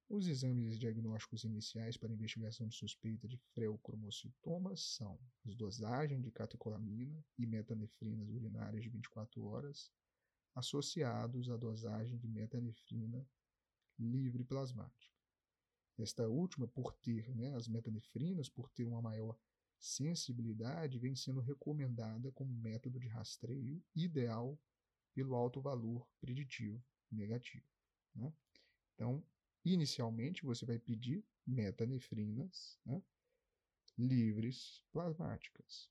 Os 0.07 0.27
exames 0.27 0.77
diagnósticos 0.77 1.43
iniciais 1.43 1.97
para 1.97 2.13
investigação 2.13 2.67
de 2.67 2.75
suspeita 2.75 3.27
de 3.27 3.37
freocromocitomas 3.53 4.95
são 4.95 5.19
as 5.43 5.55
dosagens 5.55 6.21
de 6.21 6.31
catecolamina 6.31 7.25
e 7.39 7.45
metanefrinas 7.47 8.29
urinárias 8.29 8.83
de 8.83 8.89
24 8.89 9.43
horas, 9.45 9.91
associados 10.53 11.49
à 11.49 11.57
dosagem 11.57 12.19
de 12.19 12.27
metanefrina 12.27 13.27
livre 13.97 14.43
plasmática. 14.43 15.15
Esta 15.97 16.27
última, 16.27 16.67
por 16.67 16.93
ter 16.93 17.33
né, 17.35 17.55
as 17.55 17.67
metanefrinas, 17.67 18.47
por 18.47 18.69
ter 18.69 18.85
uma 18.85 19.01
maior 19.01 19.39
sensibilidade, 19.79 20.99
vem 20.99 21.15
sendo 21.15 21.39
recomendada 21.39 22.31
como 22.33 22.53
método 22.53 22.99
de 22.99 23.07
rastreio 23.07 23.83
ideal 23.95 24.59
pelo 25.15 25.33
alto 25.33 25.59
valor 25.61 26.07
preditivo 26.19 26.83
negativo. 27.09 27.65
Né? 28.13 28.31
Então, 28.93 29.23
Inicialmente, 29.65 30.45
você 30.45 30.63
vai 30.63 30.77
pedir 30.77 31.25
metanefrinas 31.45 32.79
né, 32.85 33.01
livres 33.97 34.83
plasmáticas. 34.91 35.89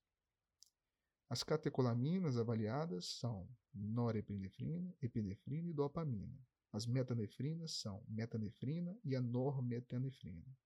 As 1.29 1.43
catecolaminas 1.43 2.37
avaliadas 2.37 3.05
são 3.07 3.49
norepinefrina, 3.75 4.95
epinefrina 5.03 5.69
e 5.69 5.73
dopamina. 5.75 6.39
As 6.73 6.87
metanefrinas 6.87 7.73
são 7.73 8.05
metanefrina 8.07 8.97
e 9.05 9.17
a 9.17 9.21
normetanefrina. 9.21 10.57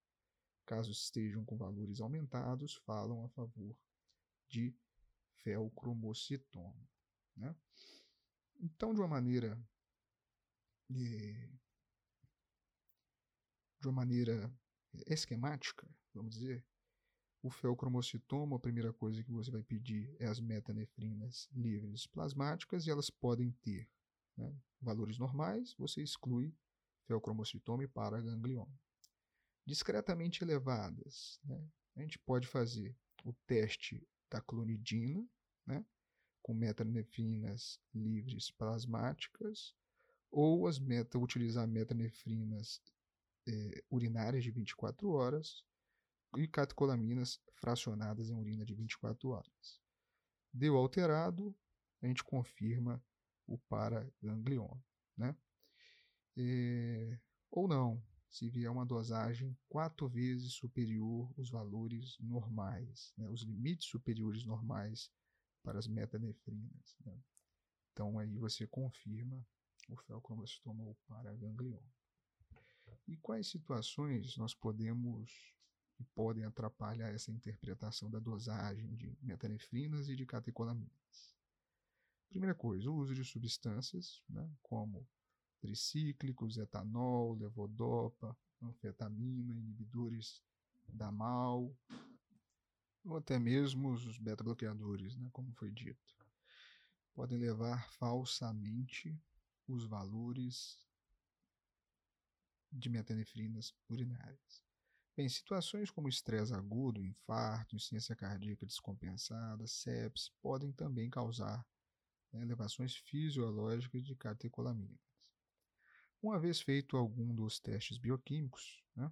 Caso 0.66 0.90
estejam 0.90 1.46
com 1.46 1.56
valores 1.56 2.00
aumentados, 2.00 2.74
falam 2.84 3.24
a 3.24 3.28
favor 3.30 3.74
de 4.48 4.76
feocromocitoma. 5.42 6.86
Né? 7.34 7.56
Então, 8.60 8.92
de 8.92 9.00
uma 9.00 9.08
maneira 9.08 9.58
eh, 10.90 11.50
de 13.80 13.86
uma 13.88 13.94
maneira 13.94 14.52
esquemática, 15.06 15.88
vamos 16.14 16.34
dizer, 16.34 16.64
o 17.42 17.50
feocromocitoma, 17.50 18.56
a 18.56 18.60
primeira 18.60 18.92
coisa 18.92 19.22
que 19.22 19.30
você 19.30 19.50
vai 19.50 19.62
pedir 19.62 20.14
é 20.18 20.26
as 20.26 20.40
metanefrinas 20.40 21.48
livres 21.52 22.06
plasmáticas 22.06 22.86
e 22.86 22.90
elas 22.90 23.10
podem 23.10 23.52
ter 23.62 23.88
né, 24.36 24.52
valores 24.80 25.18
normais, 25.18 25.74
você 25.74 26.02
exclui 26.02 26.52
feocromocitoma 27.06 27.84
e 27.84 27.88
paraganglioma. 27.88 28.72
discretamente 29.64 30.42
elevadas, 30.42 31.38
né, 31.44 31.62
a 31.96 32.00
gente 32.00 32.18
pode 32.18 32.46
fazer 32.46 32.96
o 33.24 33.32
teste 33.46 34.06
da 34.30 34.40
clonidina, 34.40 35.26
né, 35.66 35.84
com 36.42 36.54
metanefrinas 36.54 37.80
livres 37.94 38.50
plasmáticas, 38.50 39.74
ou 40.30 40.66
as 40.66 40.78
meta, 40.78 41.18
utilizar 41.18 41.66
metanefrinas 41.66 42.82
eh, 43.48 43.82
urinárias 43.90 44.44
de 44.44 44.50
24 44.50 45.10
horas 45.10 45.64
e 46.36 46.46
catecolaminas 46.46 47.40
fracionadas 47.54 48.28
em 48.28 48.34
urina 48.34 48.64
de 48.64 48.74
24 48.74 49.30
horas. 49.30 49.80
Deu 50.52 50.76
alterado, 50.76 51.54
a 52.02 52.06
gente 52.06 52.22
confirma 52.22 53.02
o 53.46 53.56
paraganglioma, 53.58 54.82
né? 55.16 55.34
É, 56.36 57.18
ou 57.50 57.66
não, 57.66 58.02
se 58.30 58.48
vier 58.48 58.70
uma 58.70 58.84
dosagem 58.84 59.56
quatro 59.68 60.08
vezes 60.08 60.52
superior 60.52 61.32
aos 61.36 61.50
valores 61.50 62.16
normais, 62.20 63.12
né? 63.16 63.28
os 63.28 63.42
limites 63.42 63.88
superiores 63.88 64.44
normais 64.44 65.10
para 65.62 65.78
as 65.78 65.88
metanefrinas. 65.88 66.96
Né? 67.04 67.18
Então 67.92 68.18
aí 68.18 68.36
você 68.36 68.66
confirma 68.66 69.44
o 69.88 69.96
felcromocitoma 69.96 70.84
ou 70.84 70.94
paraganglioma. 71.06 71.97
E 73.08 73.16
quais 73.16 73.46
situações 73.46 74.36
nós 74.36 74.54
podemos 74.54 75.54
e 75.98 76.04
podem 76.14 76.44
atrapalhar 76.44 77.08
essa 77.08 77.32
interpretação 77.32 78.10
da 78.10 78.18
dosagem 78.18 78.94
de 78.94 79.16
metanefrinas 79.22 80.10
e 80.10 80.14
de 80.14 80.26
catecolaminas? 80.26 81.34
Primeira 82.28 82.54
coisa, 82.54 82.90
o 82.90 82.94
uso 82.94 83.14
de 83.14 83.24
substâncias, 83.24 84.22
né, 84.28 84.46
como 84.62 85.08
tricíclicos, 85.58 86.58
etanol, 86.58 87.32
levodopa, 87.34 88.36
anfetamina, 88.62 89.54
inibidores 89.54 90.42
da 90.86 91.10
MAL, 91.10 91.74
ou 93.04 93.16
até 93.16 93.38
mesmo 93.38 93.90
os 93.90 94.18
beta-bloqueadores, 94.18 95.16
né, 95.16 95.30
como 95.32 95.50
foi 95.54 95.70
dito, 95.70 96.14
podem 97.14 97.38
levar 97.38 97.90
falsamente 97.92 99.18
os 99.66 99.86
valores 99.86 100.78
de 102.70 102.88
metanefrinas 102.88 103.74
urinárias. 103.88 104.62
Bem, 105.16 105.28
situações 105.28 105.90
como 105.90 106.08
estresse 106.08 106.54
agudo, 106.54 107.04
infarto, 107.04 107.74
insuficiência 107.74 108.14
cardíaca 108.14 108.64
descompensada, 108.64 109.66
sepsis, 109.66 110.30
podem 110.40 110.70
também 110.70 111.10
causar 111.10 111.66
né, 112.32 112.42
elevações 112.42 112.94
fisiológicas 112.94 114.04
de 114.04 114.14
catecolaminas. 114.14 115.00
Uma 116.22 116.38
vez 116.38 116.60
feito 116.60 116.96
algum 116.96 117.34
dos 117.34 117.58
testes 117.58 117.98
bioquímicos, 117.98 118.82
né, 118.94 119.10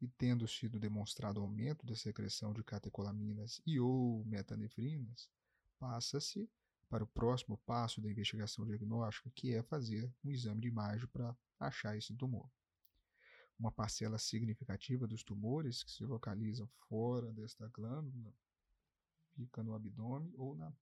e 0.00 0.08
tendo 0.08 0.46
sido 0.48 0.78
demonstrado 0.78 1.40
aumento 1.40 1.84
da 1.84 1.94
secreção 1.94 2.52
de 2.52 2.62
catecolaminas 2.62 3.60
e 3.66 3.78
ou 3.78 4.24
metanefrinas, 4.24 5.28
passa-se 5.78 6.48
para 6.88 7.04
o 7.04 7.08
próximo 7.08 7.58
passo 7.66 8.00
da 8.00 8.10
investigação 8.10 8.64
diagnóstica, 8.64 9.30
que 9.34 9.54
é 9.54 9.62
fazer 9.62 10.10
um 10.24 10.30
exame 10.30 10.60
de 10.60 10.68
imagem 10.68 11.06
para 11.08 11.36
achar 11.58 11.96
esse 11.96 12.14
tumor. 12.14 12.50
Uma 13.58 13.70
parcela 13.70 14.18
significativa 14.18 15.06
dos 15.06 15.22
tumores 15.22 15.82
que 15.82 15.90
se 15.90 16.04
localizam 16.04 16.66
fora 16.88 17.32
desta 17.32 17.68
glândula 17.68 18.34
fica 19.34 19.62
no 19.62 19.74
abdômen 19.74 20.32
ou 20.36 20.56
na 20.56 20.72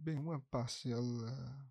Bem, 0.00 0.16
uma 0.16 0.40
parcela 0.40 1.70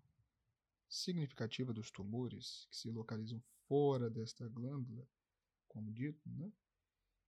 significativa 0.88 1.72
dos 1.72 1.90
tumores 1.90 2.66
que 2.70 2.76
se 2.76 2.90
localizam 2.90 3.42
fora 3.66 4.10
desta 4.10 4.46
glândula, 4.48 5.06
como 5.66 5.90
dito, 5.90 6.28
né, 6.30 6.52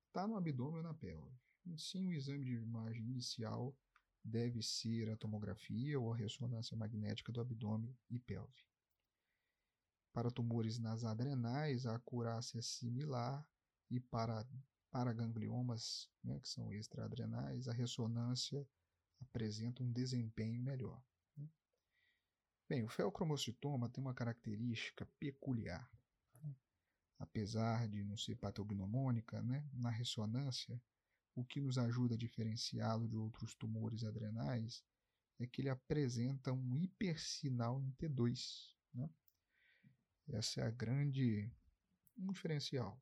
está 0.06 0.26
no 0.26 0.36
abdômen 0.36 0.78
ou 0.78 0.82
na 0.82 0.94
pelve. 0.94 1.34
Sim, 1.76 2.08
o 2.08 2.12
exame 2.12 2.44
de 2.44 2.54
imagem 2.54 3.02
inicial 3.02 3.74
deve 4.22 4.62
ser 4.62 5.08
a 5.08 5.16
tomografia 5.16 5.98
ou 5.98 6.12
a 6.12 6.16
ressonância 6.16 6.76
magnética 6.76 7.32
do 7.32 7.40
abdômen 7.40 7.96
e 8.10 8.18
pelve. 8.18 8.69
Para 10.12 10.30
tumores 10.30 10.78
nas 10.78 11.04
adrenais, 11.04 11.86
a 11.86 11.94
acurácia 11.94 12.58
é 12.58 12.62
similar 12.62 13.46
e 13.88 14.00
para, 14.00 14.44
gangliomas, 15.14 16.10
né, 16.22 16.40
que 16.40 16.48
são 16.48 16.72
extraadrenais, 16.72 17.68
a 17.68 17.72
ressonância 17.72 18.66
apresenta 19.20 19.82
um 19.82 19.92
desempenho 19.92 20.60
melhor. 20.62 21.00
Né? 21.36 21.48
Bem, 22.68 22.84
o 22.84 22.88
feocromocitoma 22.88 23.88
tem 23.88 24.02
uma 24.02 24.14
característica 24.14 25.06
peculiar. 25.18 25.88
Né? 26.42 26.54
Apesar 27.18 27.86
de 27.88 28.02
não 28.02 28.16
ser 28.16 28.36
patognomônica, 28.36 29.40
né, 29.42 29.68
na 29.72 29.90
ressonância, 29.90 30.80
o 31.36 31.44
que 31.44 31.60
nos 31.60 31.78
ajuda 31.78 32.14
a 32.14 32.18
diferenciá-lo 32.18 33.06
de 33.06 33.16
outros 33.16 33.54
tumores 33.54 34.02
adrenais 34.02 34.84
é 35.38 35.46
que 35.46 35.62
ele 35.62 35.68
apresenta 35.70 36.52
um 36.52 36.76
hipersinal 36.76 37.80
em 37.80 37.90
T2. 37.92 38.74
Né? 38.92 39.08
Essa 40.28 40.60
é 40.60 40.64
a 40.64 40.70
grande 40.70 41.50
um 42.16 42.32
diferencial. 42.32 43.00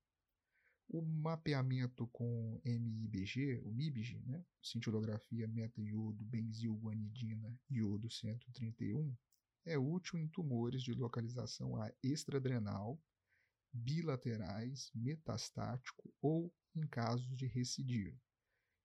O 0.89 1.03
mapeamento 1.03 2.07
com 2.07 2.61
MIBG, 2.65 3.61
o 3.65 3.71
MIBG, 3.71 4.23
né? 4.25 4.43
cintilografia 4.63 5.47
meta-iodo, 5.47 6.25
benzilguanidina, 6.25 7.55
iodo 7.69 8.09
131, 8.09 9.15
é 9.67 9.77
útil 9.77 10.19
em 10.19 10.27
tumores 10.29 10.83
de 10.83 10.95
localização 10.95 11.75
extradrenal, 12.03 12.99
bilaterais, 13.71 14.91
metastático 14.95 16.11
ou 16.23 16.51
em 16.75 16.87
casos 16.87 17.37
de 17.37 17.47
recidiva. 17.47 18.19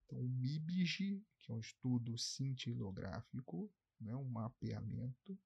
Então, 0.06 0.20
o 0.20 0.28
MIBG, 0.28 1.24
que 1.40 1.52
é 1.52 1.54
um 1.54 1.60
estudo 1.60 2.18
cintilográfico, 2.18 3.72
né, 4.00 4.14
um 4.14 4.26
mapeamento, 4.26 5.40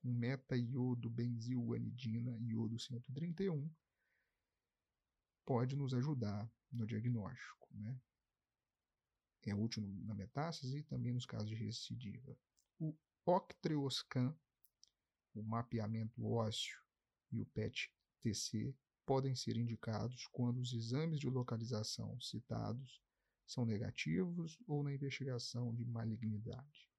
com 0.00 0.12
meta-iodo, 0.12 1.10
benzilguanidina, 1.10 2.36
iodo 2.40 2.78
131, 2.78 3.70
pode 5.44 5.76
nos 5.76 5.94
ajudar 5.94 6.50
no 6.72 6.86
diagnóstico. 6.86 7.68
Né? 7.72 8.00
É 9.46 9.54
útil 9.54 9.82
na 10.04 10.14
metástase 10.14 10.78
e 10.78 10.82
também 10.82 11.12
nos 11.12 11.26
casos 11.26 11.48
de 11.48 11.54
recidiva. 11.54 12.36
O 12.78 12.96
Octreoscan, 13.26 14.36
o 15.34 15.42
mapeamento 15.42 16.24
ósseo 16.26 16.78
e 17.30 17.40
o 17.40 17.46
PET-TC 17.46 18.74
podem 19.04 19.34
ser 19.34 19.56
indicados 19.56 20.26
quando 20.32 20.60
os 20.60 20.72
exames 20.72 21.18
de 21.18 21.28
localização 21.28 22.20
citados 22.20 23.02
são 23.46 23.64
negativos 23.64 24.58
ou 24.66 24.82
na 24.82 24.94
investigação 24.94 25.74
de 25.74 25.84
malignidade. 25.84 26.89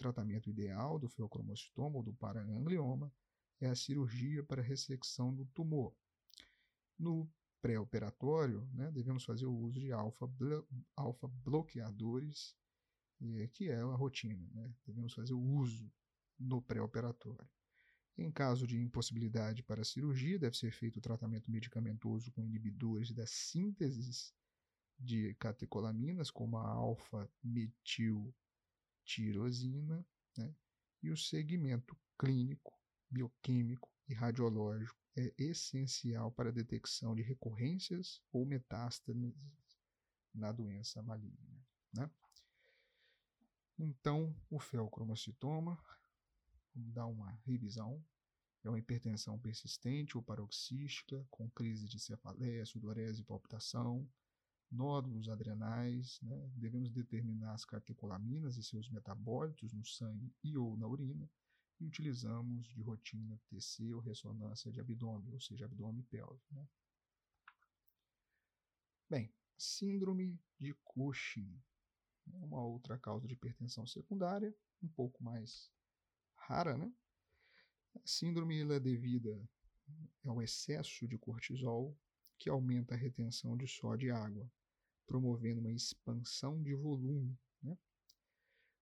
Tratamento 0.00 0.48
ideal 0.48 0.98
do 0.98 1.10
feocromocitoma 1.10 1.98
ou 1.98 2.02
do 2.02 2.14
paraganglioma 2.14 3.12
é 3.60 3.68
a 3.68 3.76
cirurgia 3.76 4.42
para 4.42 4.62
ressecção 4.62 5.34
do 5.34 5.44
tumor. 5.44 5.94
No 6.98 7.30
pré-operatório, 7.60 8.66
né, 8.72 8.90
devemos 8.90 9.26
fazer 9.26 9.44
o 9.44 9.54
uso 9.54 9.78
de 9.78 9.92
alfa-bloqueadores, 9.92 12.56
alfa 13.20 13.48
que 13.48 13.68
é 13.68 13.78
a 13.78 13.94
rotina. 13.94 14.48
Né? 14.54 14.74
Devemos 14.86 15.12
fazer 15.12 15.34
o 15.34 15.42
uso 15.42 15.92
no 16.38 16.62
pré-operatório. 16.62 17.46
Em 18.16 18.32
caso 18.32 18.66
de 18.66 18.80
impossibilidade 18.80 19.62
para 19.62 19.82
a 19.82 19.84
cirurgia, 19.84 20.38
deve 20.38 20.56
ser 20.56 20.72
feito 20.72 20.96
o 20.96 21.02
tratamento 21.02 21.50
medicamentoso 21.50 22.32
com 22.32 22.42
inibidores 22.42 23.12
da 23.12 23.26
síntese 23.26 24.32
de 24.98 25.34
catecolaminas, 25.34 26.30
como 26.30 26.56
a 26.56 26.74
alfa-metiltirosina, 29.10 30.06
né? 30.36 30.54
e 31.02 31.10
o 31.10 31.16
segmento 31.16 31.96
clínico, 32.18 32.78
bioquímico 33.10 33.90
e 34.08 34.14
radiológico 34.14 34.98
é 35.16 35.34
essencial 35.36 36.30
para 36.30 36.50
a 36.50 36.52
detecção 36.52 37.14
de 37.14 37.22
recorrências 37.22 38.22
ou 38.32 38.46
metástases 38.46 39.34
na 40.32 40.52
doença 40.52 41.02
maligna. 41.02 41.66
Né? 41.92 42.08
Então, 43.78 44.34
o 44.48 44.60
feocromocitoma, 44.60 45.82
vamos 46.74 46.92
dar 46.92 47.06
uma 47.06 47.30
revisão, 47.44 48.04
é 48.62 48.68
uma 48.68 48.78
hipertensão 48.78 49.38
persistente 49.38 50.16
ou 50.16 50.22
paroxística, 50.22 51.26
com 51.30 51.50
crise 51.50 51.88
de 51.88 51.98
cefaleia, 51.98 52.64
sudorese 52.66 53.22
e 53.22 53.24
palpitação, 53.24 54.08
nódulos 54.70 55.28
adrenais, 55.28 56.20
né? 56.22 56.50
devemos 56.54 56.90
determinar 56.90 57.54
as 57.54 57.64
catecolaminas 57.64 58.56
e 58.56 58.62
seus 58.62 58.88
metabólitos 58.88 59.72
no 59.72 59.84
sangue 59.84 60.32
e 60.44 60.56
ou 60.56 60.76
na 60.76 60.86
urina, 60.86 61.28
e 61.80 61.86
utilizamos 61.86 62.68
de 62.68 62.82
rotina 62.82 63.40
TC 63.48 63.92
ou 63.94 64.00
ressonância 64.00 64.70
de 64.70 64.80
abdômen, 64.80 65.32
ou 65.32 65.40
seja, 65.40 65.64
abdômen 65.64 66.02
pelve. 66.04 66.40
Né? 66.52 66.68
Bem, 69.08 69.34
síndrome 69.56 70.38
de 70.58 70.74
Cushing, 70.84 71.60
uma 72.26 72.62
outra 72.62 72.98
causa 72.98 73.26
de 73.26 73.34
hipertensão 73.34 73.86
secundária, 73.86 74.54
um 74.82 74.88
pouco 74.88 75.22
mais 75.22 75.70
rara, 76.36 76.76
né? 76.76 76.92
A 77.96 78.00
síndrome 78.04 78.60
é 78.60 78.78
devida 78.78 79.42
ao 80.24 80.40
excesso 80.40 81.08
de 81.08 81.18
cortisol 81.18 81.96
que 82.38 82.48
aumenta 82.48 82.94
a 82.94 82.98
retenção 82.98 83.56
de 83.56 83.66
sódio 83.66 84.08
e 84.08 84.10
água, 84.10 84.50
promovendo 85.10 85.58
uma 85.58 85.72
expansão 85.72 86.62
de 86.62 86.72
volume. 86.72 87.36
Né? 87.60 87.76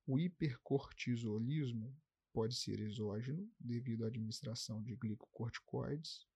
O 0.07 0.19
hipercortisolismo 0.19 1.97
pode 2.35 2.55
ser 2.55 2.81
exógeno, 2.81 3.51
devido 3.59 4.05
à 4.05 4.09
administração 4.09 4.83
de 4.83 4.95
glicocorticoides, 4.95 6.29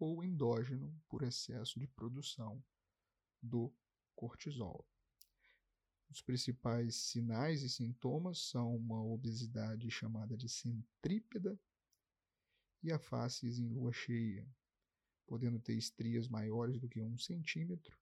ou 0.00 0.24
endógeno, 0.24 0.92
por 1.08 1.22
excesso 1.22 1.78
de 1.78 1.86
produção 1.86 2.60
do 3.40 3.72
cortisol. 4.16 4.84
Os 6.10 6.20
principais 6.20 6.96
sinais 6.96 7.62
e 7.62 7.68
sintomas 7.68 8.48
são 8.50 8.74
uma 8.74 9.00
obesidade 9.00 9.88
chamada 9.92 10.36
de 10.36 10.48
centrípeda 10.48 11.56
e 12.82 12.90
a 12.90 12.98
face 12.98 13.46
em 13.46 13.68
lua 13.68 13.92
cheia, 13.92 14.44
podendo 15.24 15.60
ter 15.60 15.74
estrias 15.74 16.26
maiores 16.26 16.80
do 16.80 16.88
que 16.88 17.00
um 17.00 17.16
centímetro, 17.16 17.96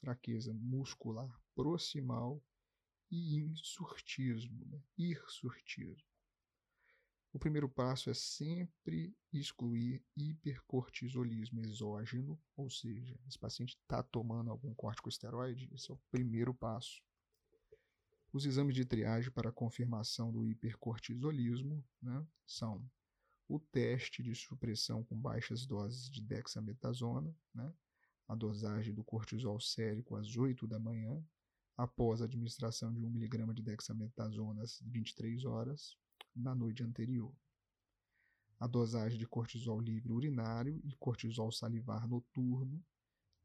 fraqueza 0.00 0.52
muscular 0.54 1.28
proximal 1.54 2.42
e 3.10 3.36
insurtismo, 3.38 4.64
né? 4.66 4.80
hirsutismo. 4.96 6.06
O 7.32 7.38
primeiro 7.38 7.68
passo 7.68 8.08
é 8.08 8.14
sempre 8.14 9.14
excluir 9.32 10.02
hipercortisolismo 10.16 11.60
exógeno, 11.60 12.40
ou 12.56 12.70
seja, 12.70 13.18
esse 13.28 13.38
paciente 13.38 13.76
está 13.76 14.02
tomando 14.02 14.50
algum 14.50 14.74
corticosteroide, 14.74 15.68
esse 15.72 15.90
é 15.90 15.94
o 15.94 16.00
primeiro 16.10 16.54
passo. 16.54 17.02
Os 18.32 18.44
exames 18.44 18.74
de 18.74 18.84
triagem 18.84 19.30
para 19.30 19.52
confirmação 19.52 20.32
do 20.32 20.46
hipercortisolismo 20.46 21.84
né, 22.00 22.26
são 22.46 22.88
o 23.46 23.58
teste 23.58 24.22
de 24.22 24.34
supressão 24.34 25.04
com 25.04 25.18
baixas 25.18 25.66
doses 25.66 26.10
de 26.10 26.20
dexametasona, 26.20 27.34
né, 27.54 27.72
a 28.28 28.34
dosagem 28.34 28.94
do 28.94 29.02
cortisol 29.02 29.58
sérico 29.58 30.14
às 30.14 30.36
8 30.36 30.66
da 30.66 30.78
manhã, 30.78 31.24
após 31.76 32.20
a 32.20 32.26
administração 32.26 32.92
de 32.92 33.00
1mg 33.00 33.54
de 33.54 33.62
dexametasona 33.62 34.62
às 34.62 34.80
23 34.82 35.44
horas, 35.46 35.96
na 36.36 36.54
noite 36.54 36.82
anterior. 36.82 37.34
A 38.60 38.66
dosagem 38.66 39.18
de 39.18 39.26
cortisol 39.26 39.80
livre 39.80 40.12
urinário 40.12 40.80
e 40.84 40.94
cortisol 40.96 41.50
salivar 41.50 42.06
noturno, 42.06 42.84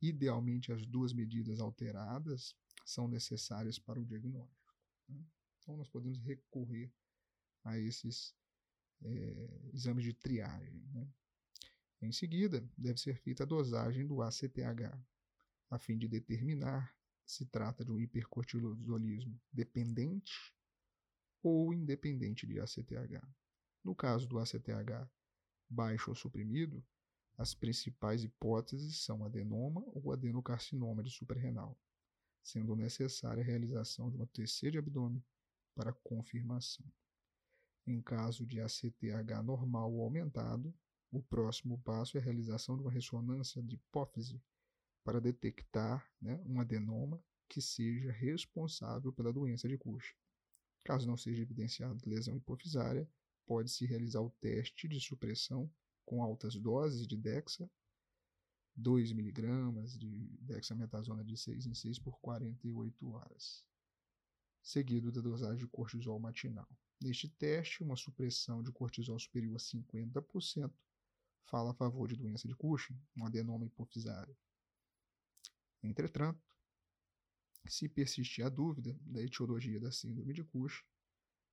idealmente 0.01 0.71
as 0.71 0.85
duas 0.85 1.13
medidas 1.13 1.59
alteradas, 1.59 2.55
são 2.85 3.07
necessárias 3.07 3.79
para 3.79 3.99
o 3.99 4.05
diagnóstico. 4.05 4.75
Né? 5.07 5.23
Então, 5.59 5.77
nós 5.77 5.87
podemos 5.87 6.19
recorrer 6.19 6.91
a 7.63 7.77
esses 7.79 8.35
é, 9.01 9.69
exames 9.73 10.03
de 10.03 10.13
triagem. 10.13 10.83
Né? 10.91 11.07
Em 12.03 12.11
seguida, 12.11 12.61
deve 12.77 12.99
ser 12.99 13.15
feita 13.15 13.43
a 13.43 13.45
dosagem 13.45 14.05
do 14.05 14.21
ACTH, 14.21 14.93
a 15.69 15.79
fim 15.79 15.97
de 15.97 16.05
determinar 16.05 16.93
se 17.25 17.45
trata 17.45 17.85
de 17.85 17.93
um 17.93 17.97
hipercortisolismo 17.97 19.39
dependente 19.53 20.53
ou 21.41 21.73
independente 21.73 22.45
de 22.45 22.59
ACTH. 22.59 23.25
No 23.81 23.95
caso 23.95 24.27
do 24.27 24.37
ACTH 24.37 25.09
baixo 25.69 26.11
ou 26.11 26.15
suprimido, 26.15 26.85
as 27.37 27.53
principais 27.53 28.21
hipóteses 28.21 28.97
são 28.97 29.23
adenoma 29.23 29.81
ou 29.93 30.11
adenocarcinoma 30.11 31.01
de 31.01 31.09
suprarrenal, 31.09 31.79
sendo 32.43 32.75
necessária 32.75 33.41
a 33.41 33.45
realização 33.45 34.09
de 34.09 34.17
uma 34.17 34.27
TC 34.27 34.71
de 34.71 34.77
abdômen 34.77 35.23
para 35.73 35.93
confirmação. 35.93 36.85
Em 37.87 38.01
caso 38.01 38.45
de 38.45 38.59
ACTH 38.59 39.41
normal 39.41 39.93
ou 39.93 40.03
aumentado, 40.03 40.75
o 41.13 41.21
próximo 41.21 41.79
passo 41.79 42.17
é 42.17 42.19
a 42.19 42.23
realização 42.23 42.75
de 42.75 42.81
uma 42.81 42.91
ressonância 42.91 43.61
de 43.61 43.75
hipófise 43.75 44.41
para 45.03 45.21
detectar 45.21 46.11
né, 46.19 46.41
um 46.43 46.59
adenoma 46.59 47.23
que 47.47 47.61
seja 47.61 48.11
responsável 48.11 49.13
pela 49.13 49.31
doença 49.31 49.67
de 49.67 49.77
Cushing. 49.77 50.15
Caso 50.83 51.07
não 51.07 51.15
seja 51.15 51.43
evidenciada 51.43 51.95
lesão 52.03 52.35
hipofisária, 52.35 53.07
pode-se 53.45 53.85
realizar 53.85 54.21
o 54.21 54.31
teste 54.41 54.87
de 54.87 54.99
supressão 54.99 55.71
com 56.03 56.23
altas 56.23 56.55
doses 56.55 57.05
de 57.05 57.15
Dexa, 57.15 57.69
2 58.75 59.11
mg 59.11 59.97
de 59.99 60.09
dexametasona 60.41 61.23
de 61.23 61.37
6 61.37 61.67
em 61.67 61.75
6 61.75 61.99
por 61.99 62.19
48 62.21 63.07
horas, 63.11 63.63
seguido 64.63 65.11
da 65.11 65.21
dosagem 65.21 65.59
de 65.59 65.67
cortisol 65.67 66.19
matinal. 66.19 66.67
Neste 66.99 67.29
teste, 67.29 67.83
uma 67.83 67.95
supressão 67.95 68.63
de 68.63 68.71
cortisol 68.71 69.19
superior 69.19 69.55
a 69.55 69.59
50% 69.59 70.73
fala 71.45 71.71
a 71.71 71.75
favor 71.75 72.07
de 72.07 72.15
doença 72.15 72.47
de 72.47 72.55
Cushing, 72.55 72.99
um 73.15 73.25
adenoma 73.25 73.65
hipofisário. 73.65 74.35
Entretanto, 75.81 76.41
se 77.67 77.87
persistir 77.87 78.45
a 78.45 78.49
dúvida 78.49 78.97
da 79.01 79.21
etiologia 79.21 79.79
da 79.79 79.91
síndrome 79.91 80.33
de 80.33 80.43
Cushing, 80.43 80.85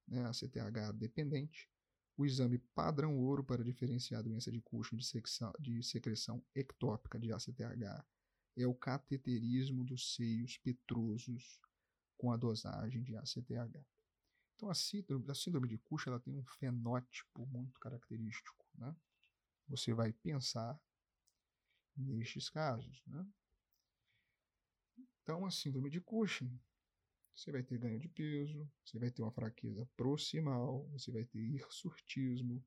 né, 0.09 0.25
a 0.25 0.33
CTH 0.33 0.93
dependente, 0.95 1.69
o 2.17 2.27
exame 2.27 2.59
padrão 2.75 3.17
ouro 3.17 3.43
para 3.43 3.65
diferenciar 3.65 4.21
a 4.21 4.23
doença 4.23 4.51
de 4.51 4.61
Cushing 4.61 4.97
de, 4.97 5.07
secção, 5.07 5.53
de 5.59 5.83
secreção 5.83 6.45
ectópica 6.55 7.19
de 7.19 7.33
ACTH 7.33 8.05
é 8.57 8.67
o 8.67 8.75
cateterismo 8.75 9.85
dos 9.85 10.15
seios 10.15 10.59
petrosos 10.59 11.61
com 12.19 12.31
a 12.31 12.37
dosagem 12.37 13.03
de 13.03 13.17
ACTH. 13.17 13.85
Então, 14.55 14.69
a 14.69 14.75
síndrome, 14.75 15.31
a 15.31 15.35
síndrome 15.35 15.69
de 15.69 15.79
Cushing 15.79 16.11
ela 16.11 16.21
tem 16.21 16.35
um 16.35 16.45
fenótipo 16.45 17.47
muito 17.47 17.81
característico. 17.81 18.67
Né? 18.75 18.95
Você 19.71 19.95
vai 19.95 20.13
pensar 20.13 20.79
nestes 21.97 22.51
casos. 22.51 23.03
Né? 23.07 23.25
Então, 25.23 25.47
a 25.47 25.51
síndrome 25.51 25.89
de 25.89 26.01
Cushing, 26.01 26.61
você 27.33 27.53
vai 27.53 27.63
ter 27.63 27.79
ganho 27.79 27.99
de 27.99 28.09
peso, 28.09 28.69
você 28.85 28.99
vai 28.99 29.13
ter 29.13 29.23
uma 29.23 29.31
fraqueza 29.31 29.89
proximal, 29.97 30.89
você 30.89 31.13
vai 31.13 31.25
ter 31.25 31.39
hirsutismo, 31.39 32.65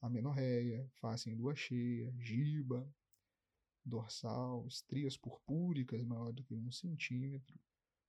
amenorreia, 0.00 0.90
face 0.94 1.30
em 1.30 1.36
lua 1.36 1.54
cheia, 1.54 2.12
giba, 2.18 2.92
dorsal, 3.84 4.66
estrias 4.66 5.16
purpúricas 5.16 6.02
maior 6.02 6.32
do 6.32 6.42
que 6.42 6.54
um 6.56 6.70
centímetro, 6.72 7.58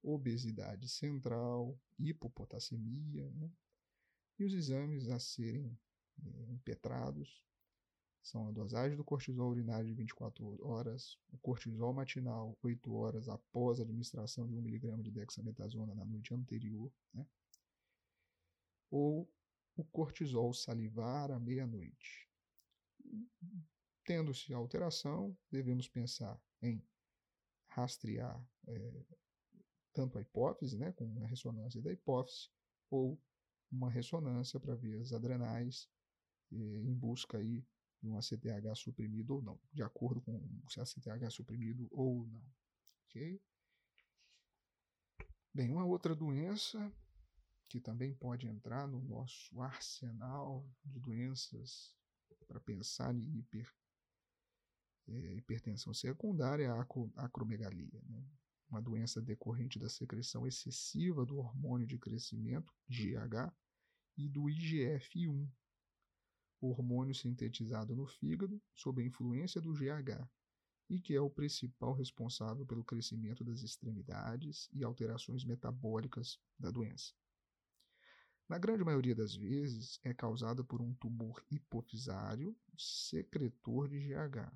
obesidade 0.02 0.90
central, 0.90 1.80
hipopotassemia, 2.00 3.30
né? 3.34 3.52
e 4.40 4.46
os 4.46 4.54
exames 4.54 5.10
a 5.10 5.20
serem 5.20 5.78
é, 6.24 6.52
impetrados 6.52 7.46
são 8.26 8.48
a 8.48 8.52
dosagem 8.52 8.98
do 8.98 9.04
cortisol 9.04 9.52
urinário 9.52 9.86
de 9.86 9.94
24 9.94 10.68
horas, 10.68 11.16
o 11.32 11.38
cortisol 11.38 11.94
matinal 11.94 12.58
8 12.64 12.92
horas 12.92 13.30
após 13.30 13.80
a 13.80 13.84
administração 13.84 14.48
de 14.48 14.56
1mg 14.56 15.04
de 15.04 15.12
dexametasona 15.12 15.94
na 15.94 16.04
noite 16.04 16.34
anterior, 16.34 16.92
né? 17.14 17.26
ou 18.90 19.30
o 19.76 19.84
cortisol 19.84 20.52
salivar 20.54 21.30
à 21.32 21.40
meia-noite. 21.40 22.28
Tendo-se 24.04 24.52
alteração, 24.54 25.38
devemos 25.52 25.88
pensar 25.88 26.42
em 26.64 26.84
rastrear 27.68 28.44
é, 28.68 29.06
tanto 29.94 30.18
a 30.18 30.22
hipófise, 30.22 30.80
né, 30.80 30.92
com 30.94 31.24
a 31.24 31.28
ressonância 31.28 31.80
da 31.80 31.92
hipófise, 31.92 32.50
ou 32.90 33.22
uma 33.72 33.90
ressonância 33.92 34.60
para 34.60 34.74
ver 34.74 35.00
as 35.00 35.14
adrenais, 35.14 35.88
é, 36.52 36.56
em 36.56 36.94
busca 36.94 37.38
aí 37.38 37.64
de 38.06 38.12
um 38.12 38.18
ACTH 38.18 38.76
suprimido 38.76 39.36
ou 39.36 39.42
não, 39.42 39.60
de 39.74 39.82
acordo 39.82 40.22
com 40.22 40.40
se 40.70 40.80
ACTH 40.80 41.24
é 41.24 41.30
suprimido 41.30 41.88
ou 41.92 42.28
não. 42.28 42.44
Ok? 43.08 43.42
Bem, 45.54 45.72
uma 45.72 45.86
outra 45.86 46.16
doença 46.16 46.92
que 47.68 47.80
também 47.80 48.14
pode 48.14 48.48
entrar 48.48 48.88
no 48.88 49.02
nosso 49.02 49.60
arsenal 49.60 50.70
de 50.84 51.00
doenças 51.00 51.96
para 52.48 52.60
pensar 52.60 53.16
em 53.16 53.40
hiper, 53.40 53.74
é, 55.08 55.34
hipertensão 55.34 55.94
secundária 55.94 56.66
é 56.66 56.70
a 56.70 57.26
acromegalia, 57.26 58.02
né? 58.04 58.24
uma 58.70 58.82
doença 58.82 59.22
decorrente 59.22 59.80
da 59.80 59.90
secreção 59.90 60.46
excessiva 60.46 61.26
do 61.26 61.38
hormônio 61.38 61.88
de 61.88 61.98
crescimento, 61.98 62.74
GH, 62.88 63.52
e 64.18 64.30
do 64.30 64.44
IGF-1, 64.44 65.50
hormônio 66.70 67.14
sintetizado 67.14 67.96
no 67.96 68.06
fígado 68.06 68.62
sob 68.74 69.02
a 69.02 69.06
influência 69.06 69.62
do 69.62 69.74
GH 69.74 70.28
e 70.90 71.00
que 71.00 71.16
é 71.16 71.22
o 71.22 71.30
principal 71.30 71.94
responsável 71.94 72.66
pelo 72.66 72.84
crescimento 72.84 73.44
das 73.44 73.62
extremidades 73.62 74.70
e 74.72 74.84
alterações 74.84 75.44
metabólicas 75.44 76.40
da 76.60 76.70
doença. 76.70 77.14
Na 78.48 78.60
grande 78.60 78.84
maioria 78.84 79.16
das 79.16 79.36
vezes, 79.36 80.00
é 80.04 80.14
causada 80.14 80.64
por 80.64 80.82
um 80.82 80.94
tumor 80.94 81.44
hipofisário 81.50 82.56
secretor 82.78 83.90
de 83.90 84.00
GH, 84.00 84.54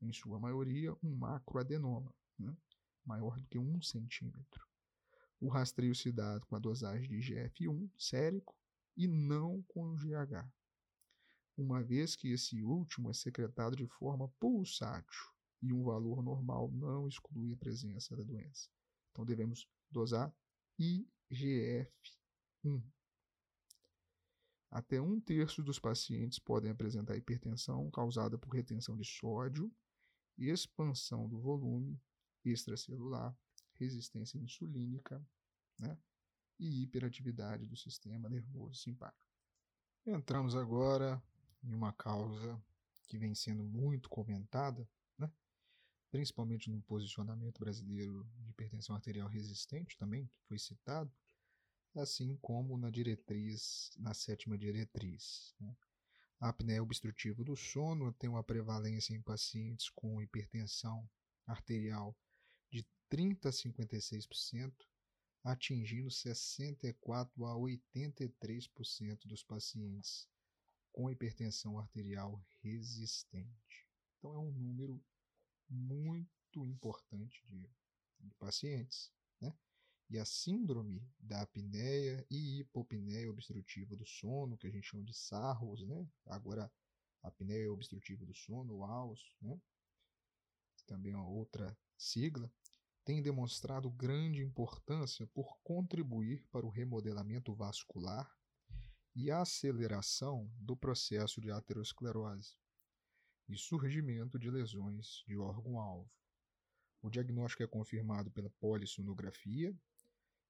em 0.00 0.12
sua 0.12 0.40
maioria 0.40 0.96
um 1.02 1.14
macroadenoma, 1.14 2.14
né, 2.38 2.56
maior 3.04 3.38
do 3.38 3.46
que 3.46 3.58
um 3.58 3.82
centímetro. 3.82 4.66
O 5.38 5.48
rastreio 5.48 5.94
se 5.94 6.10
dá 6.10 6.40
com 6.40 6.56
a 6.56 6.58
dosagem 6.58 7.08
de 7.08 7.16
IGF-1 7.16 7.90
sérico 7.98 8.56
e 8.96 9.06
não 9.06 9.62
com 9.62 9.90
o 9.90 9.96
GH 9.96 10.48
uma 11.60 11.82
vez 11.82 12.16
que 12.16 12.28
esse 12.28 12.62
último 12.62 13.10
é 13.10 13.12
secretado 13.12 13.76
de 13.76 13.86
forma 13.86 14.28
pulsátil, 14.40 15.30
e 15.62 15.72
um 15.72 15.82
valor 15.82 16.22
normal 16.22 16.70
não 16.72 17.06
exclui 17.06 17.52
a 17.52 17.56
presença 17.56 18.16
da 18.16 18.22
doença. 18.22 18.68
Então 19.10 19.24
devemos 19.24 19.68
dosar 19.90 20.34
IGF-1. 20.78 22.82
Até 24.70 25.00
um 25.00 25.20
terço 25.20 25.62
dos 25.62 25.78
pacientes 25.78 26.38
podem 26.38 26.70
apresentar 26.70 27.16
hipertensão 27.16 27.90
causada 27.90 28.38
por 28.38 28.54
retenção 28.54 28.96
de 28.96 29.04
sódio, 29.04 29.70
expansão 30.38 31.28
do 31.28 31.38
volume 31.38 32.00
extracelular, 32.44 33.36
resistência 33.74 34.38
insulínica 34.38 35.22
né, 35.78 35.98
e 36.58 36.82
hiperatividade 36.82 37.66
do 37.66 37.76
sistema 37.76 38.30
nervoso 38.30 38.80
simpático. 38.80 39.20
Entramos 40.06 40.56
agora 40.56 41.22
em 41.62 41.74
uma 41.74 41.92
causa 41.92 42.60
que 43.06 43.18
vem 43.18 43.34
sendo 43.34 43.62
muito 43.64 44.08
comentada, 44.08 44.88
né, 45.18 45.30
principalmente 46.10 46.70
no 46.70 46.80
posicionamento 46.82 47.58
brasileiro 47.58 48.24
de 48.38 48.50
hipertensão 48.50 48.94
arterial 48.94 49.28
resistente, 49.28 49.96
também 49.96 50.26
que 50.26 50.40
foi 50.46 50.58
citado, 50.58 51.12
assim 51.96 52.36
como 52.36 52.78
na 52.78 52.90
diretriz, 52.90 53.90
na 53.98 54.14
sétima 54.14 54.56
diretriz. 54.56 55.54
Né. 55.58 55.76
A 56.38 56.48
apneia 56.48 56.82
obstrutiva 56.82 57.44
do 57.44 57.56
sono 57.56 58.12
tem 58.12 58.30
uma 58.30 58.44
prevalência 58.44 59.14
em 59.14 59.20
pacientes 59.20 59.90
com 59.90 60.22
hipertensão 60.22 61.08
arterial 61.46 62.16
de 62.70 62.86
30 63.08 63.48
a 63.48 63.52
56%, 63.52 64.72
atingindo 65.42 66.10
64 66.10 67.44
a 67.44 67.54
83% 67.54 69.26
dos 69.26 69.42
pacientes 69.42 70.28
com 70.92 71.10
hipertensão 71.10 71.78
arterial 71.78 72.42
resistente. 72.62 73.88
Então 74.18 74.34
é 74.34 74.38
um 74.38 74.50
número 74.52 75.02
muito 75.68 76.66
importante 76.66 77.44
de, 77.46 77.68
de 78.18 78.34
pacientes. 78.34 79.12
Né? 79.40 79.52
E 80.10 80.18
a 80.18 80.24
síndrome 80.24 81.06
da 81.18 81.42
apneia 81.42 82.26
e 82.30 82.60
hipopneia 82.60 83.30
obstrutiva 83.30 83.96
do 83.96 84.04
sono, 84.04 84.58
que 84.58 84.66
a 84.66 84.70
gente 84.70 84.88
chama 84.88 85.04
de 85.04 85.14
SARROS, 85.14 85.86
né? 85.86 86.08
agora 86.26 86.70
apneia 87.22 87.72
obstrutiva 87.72 88.24
do 88.24 88.34
sono, 88.34 88.82
AUS, 88.84 89.20
né? 89.40 89.60
também 90.86 91.12
é 91.12 91.16
outra 91.16 91.78
sigla, 91.96 92.52
tem 93.04 93.22
demonstrado 93.22 93.90
grande 93.90 94.42
importância 94.42 95.26
por 95.28 95.58
contribuir 95.62 96.44
para 96.50 96.66
o 96.66 96.70
remodelamento 96.70 97.54
vascular 97.54 98.39
e 99.14 99.30
aceleração 99.30 100.50
do 100.58 100.76
processo 100.76 101.40
de 101.40 101.50
aterosclerose 101.50 102.56
e 103.48 103.56
surgimento 103.56 104.38
de 104.38 104.50
lesões 104.50 105.24
de 105.26 105.36
órgão-alvo. 105.36 106.10
O 107.02 107.10
diagnóstico 107.10 107.62
é 107.62 107.66
confirmado 107.66 108.30
pela 108.30 108.50
polissonografia, 108.50 109.74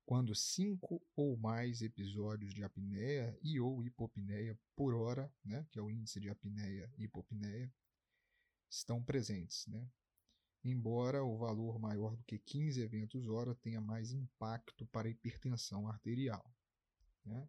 quando 0.04 0.34
cinco 0.34 1.00
ou 1.14 1.36
mais 1.36 1.82
episódios 1.82 2.52
de 2.52 2.64
apneia 2.64 3.38
e 3.42 3.60
ou 3.60 3.84
hipopneia 3.84 4.58
por 4.74 4.94
hora, 4.94 5.32
né, 5.44 5.66
que 5.70 5.78
é 5.78 5.82
o 5.82 5.90
índice 5.90 6.18
de 6.20 6.28
apneia 6.28 6.92
e 6.98 7.04
hipopneia, 7.04 7.72
estão 8.68 9.02
presentes. 9.02 9.66
Né? 9.66 9.88
embora 10.64 11.24
o 11.24 11.36
valor 11.38 11.78
maior 11.78 12.16
do 12.16 12.22
que 12.24 12.38
15 12.38 12.80
eventos 12.80 13.26
hora 13.28 13.54
tenha 13.54 13.80
mais 13.80 14.12
impacto 14.12 14.86
para 14.86 15.08
a 15.08 15.10
hipertensão 15.10 15.88
arterial. 15.88 16.44
Né? 17.24 17.48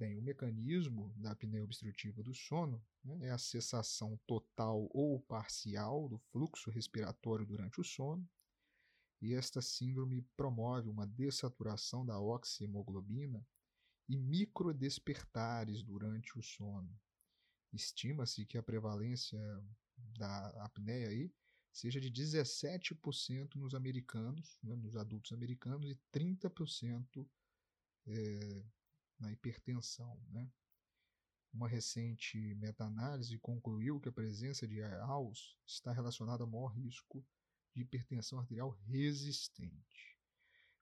Bem, 0.00 0.16
o 0.16 0.22
mecanismo 0.22 1.12
da 1.14 1.32
apneia 1.32 1.62
obstrutiva 1.62 2.22
do 2.22 2.32
sono 2.32 2.82
né, 3.04 3.26
é 3.26 3.30
a 3.32 3.36
cessação 3.36 4.18
total 4.26 4.88
ou 4.94 5.20
parcial 5.20 6.08
do 6.08 6.16
fluxo 6.32 6.70
respiratório 6.70 7.44
durante 7.44 7.82
o 7.82 7.84
sono, 7.84 8.26
e 9.20 9.34
esta 9.34 9.60
síndrome 9.60 10.22
promove 10.38 10.88
uma 10.88 11.06
dessaturação 11.06 12.06
da 12.06 12.18
oxihemoglobina 12.18 13.46
e 14.08 14.16
microdespertares 14.16 15.82
durante 15.82 16.38
o 16.38 16.42
sono. 16.42 16.98
Estima-se 17.70 18.46
que 18.46 18.56
a 18.56 18.62
prevalência 18.62 19.38
da 20.16 20.64
apneia 20.64 21.10
aí 21.10 21.30
seja 21.70 22.00
de 22.00 22.10
17% 22.10 23.56
nos 23.56 23.74
americanos, 23.74 24.58
né, 24.62 24.74
nos 24.76 24.96
adultos 24.96 25.32
americanos, 25.32 25.90
e 25.90 26.00
30% 26.10 27.28
é, 28.06 28.64
na 29.20 29.30
hipertensão. 29.30 30.18
Né? 30.30 30.50
Uma 31.52 31.68
recente 31.68 32.38
meta-análise 32.56 33.38
concluiu 33.38 34.00
que 34.00 34.08
a 34.08 34.12
presença 34.12 34.66
de 34.66 34.82
AUS 34.82 35.58
está 35.66 35.92
relacionada 35.92 36.42
ao 36.42 36.50
maior 36.50 36.68
risco 36.68 37.24
de 37.74 37.82
hipertensão 37.82 38.38
arterial 38.38 38.70
resistente. 38.70 40.18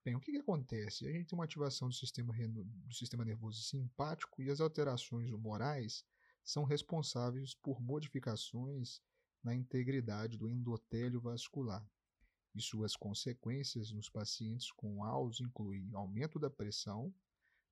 Bem, 0.04 0.14
o 0.14 0.20
que, 0.20 0.32
que 0.32 0.38
acontece? 0.38 1.06
A 1.06 1.12
gente 1.12 1.26
tem 1.26 1.38
uma 1.38 1.44
ativação 1.44 1.88
do 1.88 1.94
sistema, 1.94 2.32
do 2.48 2.94
sistema 2.94 3.24
nervoso 3.24 3.62
simpático 3.62 4.42
e 4.42 4.50
as 4.50 4.60
alterações 4.60 5.30
humorais 5.30 6.04
são 6.44 6.64
responsáveis 6.64 7.54
por 7.54 7.80
modificações 7.80 9.02
na 9.42 9.54
integridade 9.54 10.38
do 10.38 10.48
endotélio 10.48 11.20
vascular. 11.20 11.86
E 12.54 12.60
suas 12.60 12.96
consequências 12.96 13.90
nos 13.90 14.08
pacientes 14.08 14.72
com 14.72 15.04
AUS 15.04 15.40
incluem 15.40 15.90
aumento 15.92 16.38
da 16.38 16.48
pressão, 16.48 17.14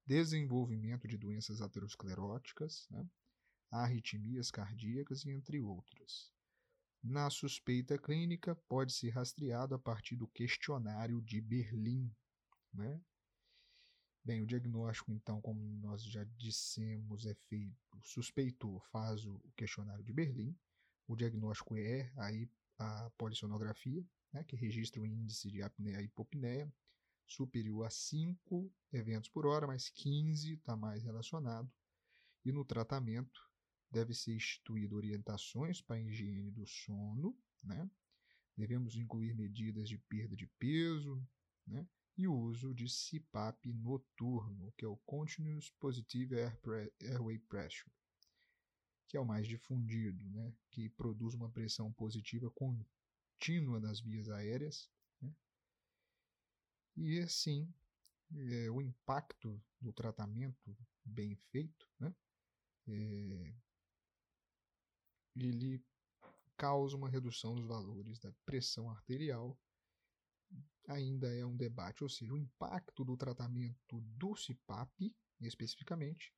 desenvolvimento 0.07 1.09
de 1.09 1.19
doenças 1.19 1.61
ateroscleróticas, 1.61 2.87
né, 2.91 3.09
arritmias 3.71 4.51
cardíacas 4.51 5.25
e 5.25 5.31
entre 5.31 5.61
outras. 5.61 6.33
Na 7.03 7.29
suspeita 7.31 7.99
clínica, 7.99 8.55
pode 8.69 8.93
ser 8.93 9.11
rastreado 9.11 9.75
a 9.75 9.79
partir 9.79 10.17
do 10.17 10.27
questionário 10.29 11.21
de 11.23 11.41
Berlim. 11.41 12.11
Né? 12.73 13.01
Bem, 14.25 14.43
o 14.43 14.47
diagnóstico, 14.47 15.13
então, 15.13 15.41
como 15.41 15.61
nós 15.79 16.03
já 16.03 16.25
dissemos, 16.37 17.27
é 17.27 17.35
feito. 17.35 17.77
O 17.97 18.03
suspeitor 18.03 18.81
faz 18.91 19.25
o 19.25 19.41
questionário 19.57 20.05
de 20.05 20.13
Berlim, 20.13 20.57
o 21.07 21.15
diagnóstico 21.15 21.77
é 21.77 22.13
aí 22.17 22.51
a 22.79 23.11
polissonografia, 23.17 24.05
né, 24.33 24.45
que 24.45 24.57
registra 24.57 25.01
o 25.01 25.07
índice 25.07 25.51
de 25.51 25.63
apneia 25.63 26.01
e 26.01 26.05
hipopneia 26.05 26.73
superior 27.27 27.87
a 27.87 27.91
5 27.91 28.73
eventos 28.93 29.29
por 29.29 29.47
hora, 29.47 29.67
mas 29.67 29.89
15 29.89 30.55
está 30.55 30.77
mais 30.77 31.03
relacionado. 31.03 31.71
E 32.45 32.53
no 32.53 32.65
tratamento 32.65 33.41
deve 33.91 34.15
ser 34.15 34.35
instituído 34.35 34.97
orientações 34.97 35.81
para 35.81 35.97
a 35.97 36.01
higiene 36.01 36.51
do 36.51 36.67
sono, 36.67 37.37
né? 37.63 37.91
Devemos 38.57 38.97
incluir 38.97 39.35
medidas 39.35 39.89
de 39.89 39.99
perda 39.99 40.35
de 40.35 40.47
peso, 40.59 41.23
né? 41.67 41.87
E 42.17 42.27
o 42.27 42.35
uso 42.35 42.75
de 42.75 42.87
CPAP 42.87 43.73
noturno, 43.75 44.73
que 44.79 44.85
é 44.85 44.89
o 44.89 44.97
Continuous 44.99 45.69
Positive 45.79 46.37
Airway 47.03 47.39
Pressure 47.41 47.91
que 49.09 49.17
é 49.17 49.21
o 49.21 49.27
mais 49.27 49.47
difundido, 49.47 50.29
né, 50.31 50.53
que 50.71 50.89
produz 50.89 51.35
uma 51.35 51.49
pressão 51.49 51.93
positiva 51.93 52.51
contínua 52.51 53.81
nas 53.81 54.01
vias 54.01 54.29
aéreas. 54.29 54.91
E 56.97 57.21
assim, 57.21 57.73
é, 58.35 58.71
o 58.71 58.81
impacto 58.81 59.63
do 59.81 59.93
tratamento 59.93 60.77
bem 61.05 61.37
feito, 61.51 61.89
né, 62.01 62.15
é, 62.89 63.55
ele 65.37 65.85
causa 66.57 66.97
uma 66.97 67.09
redução 67.09 67.55
dos 67.55 67.67
valores 67.67 68.19
da 68.19 68.33
pressão 68.45 68.91
arterial. 68.91 69.59
Ainda 70.89 71.35
é 71.35 71.45
um 71.45 71.57
debate, 71.57 72.03
ou 72.03 72.09
seja, 72.09 72.33
o 72.33 72.39
impacto 72.39 73.05
do 73.05 73.17
tratamento 73.17 74.01
do 74.01 74.35
CPAP, 74.35 75.15
especificamente, 75.41 76.33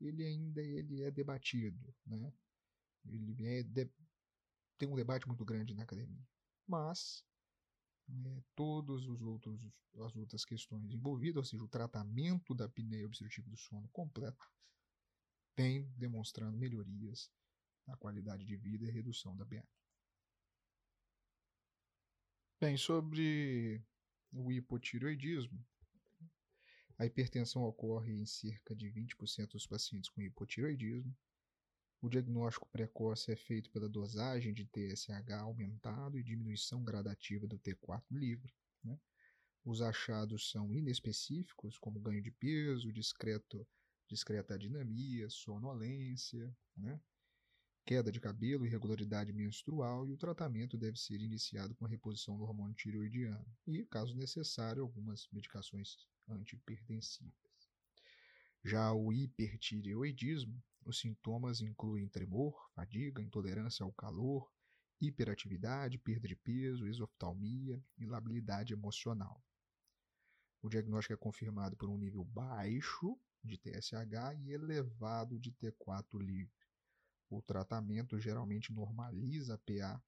ele 0.00 0.24
ainda 0.24 0.62
ele 0.62 1.02
é 1.02 1.10
debatido, 1.10 1.94
né? 2.06 2.32
Ele 3.04 3.46
é 3.46 3.62
de, 3.64 3.90
tem 4.78 4.88
um 4.88 4.94
debate 4.94 5.26
muito 5.26 5.44
grande 5.44 5.74
na 5.74 5.82
academia, 5.82 6.24
mas 6.66 7.24
é, 8.08 8.42
todos 8.54 9.06
os 9.06 9.20
outros 9.22 9.60
as 10.00 10.14
outras 10.16 10.44
questões 10.44 10.90
envolvidas, 10.92 11.36
ou 11.36 11.44
seja, 11.44 11.64
o 11.64 11.68
tratamento 11.68 12.54
da 12.54 12.66
apneia 12.66 13.06
obstrutiva 13.06 13.48
do 13.50 13.56
sono 13.56 13.88
completo, 13.88 14.48
tem 15.56 15.90
demonstrando 15.96 16.56
melhorias 16.56 17.30
na 17.86 17.96
qualidade 17.96 18.44
de 18.44 18.56
vida 18.56 18.84
e 18.84 18.90
redução 18.90 19.36
da 19.36 19.44
BA. 19.44 19.66
Bem, 22.60 22.76
sobre 22.76 23.82
o 24.32 24.52
hipotireoidismo, 24.52 25.64
a 26.98 27.06
hipertensão 27.06 27.62
ocorre 27.62 28.12
em 28.12 28.26
cerca 28.26 28.74
de 28.74 28.90
20% 28.90 29.52
dos 29.52 29.66
pacientes 29.66 30.10
com 30.10 30.20
hipotiroidismo. 30.20 31.16
O 32.00 32.08
diagnóstico 32.08 32.68
precoce 32.70 33.32
é 33.32 33.36
feito 33.36 33.70
pela 33.70 33.88
dosagem 33.88 34.54
de 34.54 34.64
TSH 34.66 35.32
aumentado 35.40 36.18
e 36.18 36.22
diminuição 36.22 36.84
gradativa 36.84 37.46
do 37.46 37.58
T4 37.58 38.04
livre. 38.10 38.54
Né? 38.84 38.98
Os 39.64 39.82
achados 39.82 40.50
são 40.50 40.72
inespecíficos, 40.72 41.76
como 41.76 42.00
ganho 42.00 42.22
de 42.22 42.30
peso, 42.30 42.92
discreto, 42.92 43.66
discreta 44.08 44.58
dinamia, 44.58 45.28
sonolência. 45.28 46.56
Né? 46.76 47.00
queda 47.88 48.12
de 48.12 48.20
cabelo, 48.20 48.66
irregularidade 48.66 49.32
menstrual 49.32 50.06
e 50.06 50.12
o 50.12 50.16
tratamento 50.18 50.76
deve 50.76 50.98
ser 50.98 51.22
iniciado 51.22 51.74
com 51.74 51.86
a 51.86 51.88
reposição 51.88 52.36
do 52.36 52.44
hormônio 52.44 52.74
tireoidiano 52.74 53.46
e, 53.66 53.82
caso 53.86 54.14
necessário, 54.14 54.82
algumas 54.82 55.26
medicações 55.32 55.96
antihipertensivas. 56.28 57.32
Já 58.62 58.92
o 58.92 59.10
hipertireoidismo, 59.10 60.62
os 60.88 61.00
sintomas 61.00 61.60
incluem 61.60 62.08
tremor, 62.08 62.70
fadiga, 62.74 63.22
intolerância 63.22 63.84
ao 63.84 63.92
calor, 63.92 64.50
hiperatividade, 64.98 65.98
perda 65.98 66.26
de 66.26 66.34
peso, 66.34 66.86
exoftalmia 66.86 67.84
e 67.98 68.06
labilidade 68.06 68.72
emocional. 68.72 69.44
O 70.62 70.68
diagnóstico 70.68 71.12
é 71.12 71.16
confirmado 71.16 71.76
por 71.76 71.90
um 71.90 71.98
nível 71.98 72.24
baixo 72.24 73.20
de 73.44 73.58
TSH 73.58 74.34
e 74.40 74.50
elevado 74.50 75.38
de 75.38 75.52
T4 75.52 76.18
livre. 76.18 76.66
O 77.28 77.42
tratamento 77.42 78.18
geralmente 78.18 78.72
normaliza 78.72 79.54
a 79.54 79.58
PA. 79.58 80.02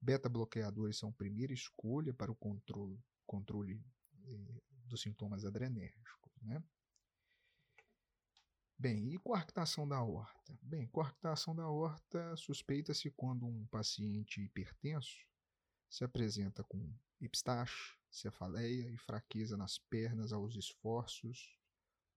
Beta-bloqueadores 0.00 0.96
são 0.96 1.12
primeira 1.12 1.52
escolha 1.52 2.14
para 2.14 2.32
o 2.32 2.36
controle, 2.36 2.98
controle 3.26 3.84
eh, 4.24 4.62
dos 4.86 5.02
sintomas 5.02 5.44
adrenérgicos. 5.44 6.32
Né? 6.40 6.62
Bem, 8.78 9.14
e 9.14 9.18
coarctação 9.18 9.88
da 9.88 9.96
aorta? 9.96 10.58
Bem, 10.60 10.86
coarctação 10.88 11.56
da 11.56 11.62
aorta 11.62 12.36
suspeita-se 12.36 13.10
quando 13.10 13.46
um 13.46 13.66
paciente 13.68 14.42
hipertenso 14.42 15.26
se 15.88 16.04
apresenta 16.04 16.62
com 16.62 16.94
epistaxe, 17.18 17.96
cefaleia 18.10 18.90
e 18.90 18.98
fraqueza 18.98 19.56
nas 19.56 19.78
pernas 19.78 20.30
aos 20.30 20.56
esforços 20.56 21.58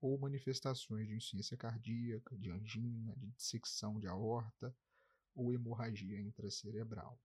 ou 0.02 0.18
manifestações 0.18 1.08
de 1.08 1.14
insuficiência 1.14 1.56
cardíaca, 1.56 2.36
de 2.36 2.50
angina, 2.50 3.16
de 3.16 3.30
dissecção 3.30 3.98
de 3.98 4.06
aorta 4.06 4.76
ou 5.34 5.54
hemorragia 5.54 6.20
intracerebral. 6.20 7.18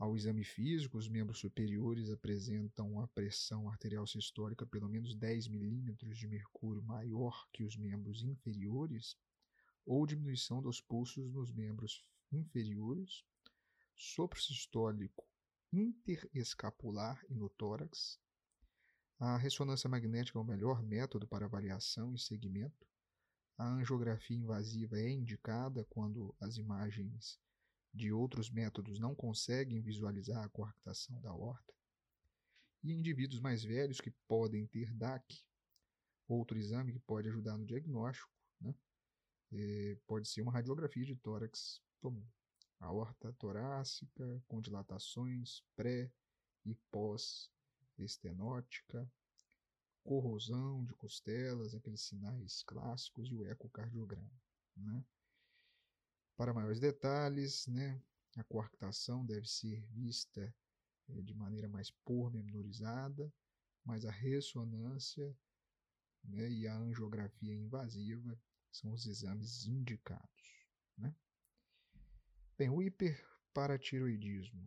Ao 0.00 0.16
exame 0.16 0.42
físico, 0.42 0.96
os 0.96 1.10
membros 1.10 1.40
superiores 1.40 2.08
apresentam 2.10 2.98
a 3.02 3.08
pressão 3.08 3.68
arterial 3.68 4.06
sistólica 4.06 4.64
pelo 4.64 4.88
menos 4.88 5.14
10 5.14 5.48
milímetros 5.48 6.16
de 6.16 6.26
mercúrio 6.26 6.82
maior 6.82 7.46
que 7.52 7.64
os 7.64 7.76
membros 7.76 8.22
inferiores, 8.22 9.14
ou 9.84 10.06
diminuição 10.06 10.62
dos 10.62 10.80
pulsos 10.80 11.30
nos 11.30 11.52
membros 11.52 12.02
inferiores, 12.32 13.22
sopro 13.94 14.40
sistólico 14.40 15.22
interescapular 15.70 17.22
e 17.28 17.34
no 17.34 17.50
tórax, 17.50 18.18
a 19.18 19.36
ressonância 19.36 19.86
magnética 19.86 20.38
é 20.38 20.40
o 20.40 20.44
melhor 20.46 20.82
método 20.82 21.28
para 21.28 21.44
avaliação 21.44 22.14
e 22.14 22.18
segmento. 22.18 22.86
A 23.58 23.68
angiografia 23.68 24.38
invasiva 24.38 24.98
é 24.98 25.10
indicada 25.10 25.84
quando 25.90 26.34
as 26.40 26.56
imagens 26.56 27.38
de 27.92 28.12
outros 28.12 28.50
métodos 28.50 28.98
não 28.98 29.14
conseguem 29.14 29.80
visualizar 29.80 30.44
a 30.44 30.48
coarctação 30.48 31.20
da 31.20 31.30
aorta. 31.30 31.74
E 32.82 32.92
indivíduos 32.92 33.40
mais 33.40 33.62
velhos 33.62 34.00
que 34.00 34.10
podem 34.26 34.66
ter 34.66 34.94
DAC, 34.94 35.42
outro 36.28 36.56
exame 36.58 36.92
que 36.92 37.00
pode 37.00 37.28
ajudar 37.28 37.58
no 37.58 37.66
diagnóstico, 37.66 38.30
né? 38.60 38.74
É, 39.52 39.98
pode 40.06 40.28
ser 40.28 40.42
uma 40.42 40.52
radiografia 40.52 41.04
de 41.04 41.16
tórax 41.16 41.82
comum. 42.00 42.24
Aorta 42.78 43.32
torácica 43.34 44.42
com 44.46 44.60
dilatações 44.60 45.62
pré 45.76 46.10
e 46.64 46.74
pós 46.90 47.50
estenótica, 47.98 49.10
corrosão 50.02 50.84
de 50.84 50.94
costelas, 50.94 51.74
aqueles 51.74 52.00
sinais 52.00 52.62
clássicos 52.62 53.30
e 53.30 53.34
o 53.34 53.44
ecocardiograma. 53.44 54.30
Né? 54.76 55.04
Para 56.40 56.54
maiores 56.54 56.80
detalhes, 56.80 57.66
né, 57.66 58.02
a 58.38 58.42
coarctação 58.44 59.26
deve 59.26 59.46
ser 59.46 59.84
vista 59.88 60.54
é, 61.10 61.20
de 61.20 61.34
maneira 61.34 61.68
mais 61.68 61.90
pormenorizada, 61.90 63.30
mas 63.84 64.06
a 64.06 64.10
ressonância 64.10 65.36
né, 66.24 66.50
e 66.50 66.66
a 66.66 66.74
angiografia 66.74 67.54
invasiva 67.54 68.40
são 68.72 68.94
os 68.94 69.04
exames 69.04 69.66
indicados. 69.66 70.64
Né? 70.96 71.14
Bem, 72.56 72.70
o 72.70 72.80
hiperparatiroidismo 72.80 74.66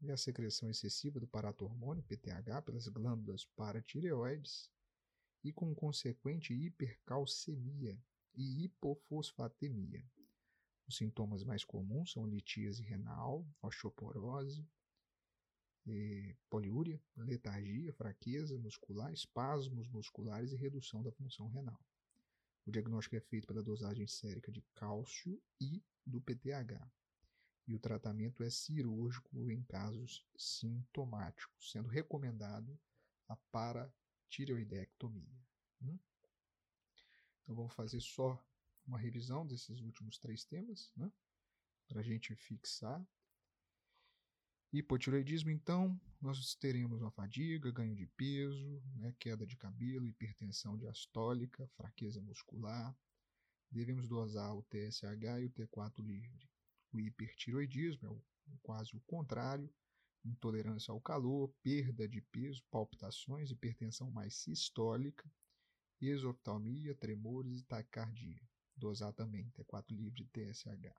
e 0.00 0.10
a 0.10 0.16
secreção 0.16 0.70
excessiva 0.70 1.20
do 1.20 1.28
paratormônio, 1.28 2.02
PTH, 2.04 2.62
pelas 2.64 2.88
glândulas 2.88 3.44
paratireoides 3.54 4.70
e 5.44 5.52
com 5.52 5.74
consequente 5.74 6.54
hipercalcemia 6.54 8.02
e 8.34 8.64
hipofosfatemia. 8.64 10.02
Os 10.92 10.98
sintomas 10.98 11.42
mais 11.42 11.64
comuns 11.64 12.12
são 12.12 12.26
litíase 12.26 12.82
renal, 12.82 13.46
osteoporose, 13.62 14.62
poliúria, 16.50 17.00
letargia, 17.16 17.94
fraqueza 17.94 18.58
muscular, 18.58 19.10
espasmos 19.10 19.88
musculares 19.88 20.52
e 20.52 20.56
redução 20.56 21.02
da 21.02 21.10
função 21.10 21.48
renal. 21.48 21.80
O 22.66 22.70
diagnóstico 22.70 23.16
é 23.16 23.20
feito 23.20 23.46
pela 23.46 23.62
dosagem 23.62 24.06
sérica 24.06 24.52
de 24.52 24.60
cálcio 24.74 25.42
e 25.58 25.82
do 26.04 26.20
PTH 26.20 26.86
e 27.66 27.74
o 27.74 27.80
tratamento 27.80 28.42
é 28.42 28.50
cirúrgico 28.50 29.50
em 29.50 29.62
casos 29.62 30.22
sintomáticos, 30.36 31.70
sendo 31.72 31.88
recomendado 31.88 32.78
a 33.28 33.36
paratireoidectomia. 33.50 35.40
Hum? 35.80 35.98
Então 37.42 37.54
vamos 37.54 37.72
fazer 37.72 38.02
só 38.02 38.38
uma 38.86 38.98
revisão 38.98 39.46
desses 39.46 39.80
últimos 39.80 40.18
três 40.18 40.44
temas, 40.44 40.92
né? 40.96 41.10
para 41.88 42.00
a 42.00 42.02
gente 42.02 42.34
fixar. 42.34 43.04
Hipotireoidismo, 44.72 45.50
então, 45.50 46.00
nós 46.20 46.54
teremos 46.54 47.02
uma 47.02 47.10
fadiga, 47.10 47.70
ganho 47.70 47.94
de 47.94 48.06
peso, 48.06 48.82
né? 48.96 49.14
queda 49.18 49.46
de 49.46 49.56
cabelo, 49.56 50.08
hipertensão 50.08 50.78
diastólica, 50.78 51.68
fraqueza 51.76 52.20
muscular. 52.22 52.96
Devemos 53.70 54.08
dosar 54.08 54.54
o 54.56 54.62
TSH 54.62 55.40
e 55.40 55.46
o 55.46 55.50
T4 55.50 56.02
livre. 56.02 56.48
O 56.92 57.00
hipertiroidismo 57.00 58.06
é 58.06 58.10
o, 58.10 58.22
quase 58.62 58.96
o 58.96 59.00
contrário, 59.00 59.70
intolerância 60.24 60.92
ao 60.92 61.00
calor, 61.00 61.52
perda 61.62 62.08
de 62.08 62.20
peso, 62.20 62.62
palpitações, 62.70 63.50
hipertensão 63.50 64.10
mais 64.10 64.34
sistólica, 64.36 65.30
exoftalmia, 66.00 66.94
tremores 66.94 67.60
e 67.60 67.64
taquicardia. 67.64 68.40
Dosar 68.82 69.12
também 69.12 69.48
T4 69.50 69.90
livre 69.90 70.24
TSH. 70.26 70.92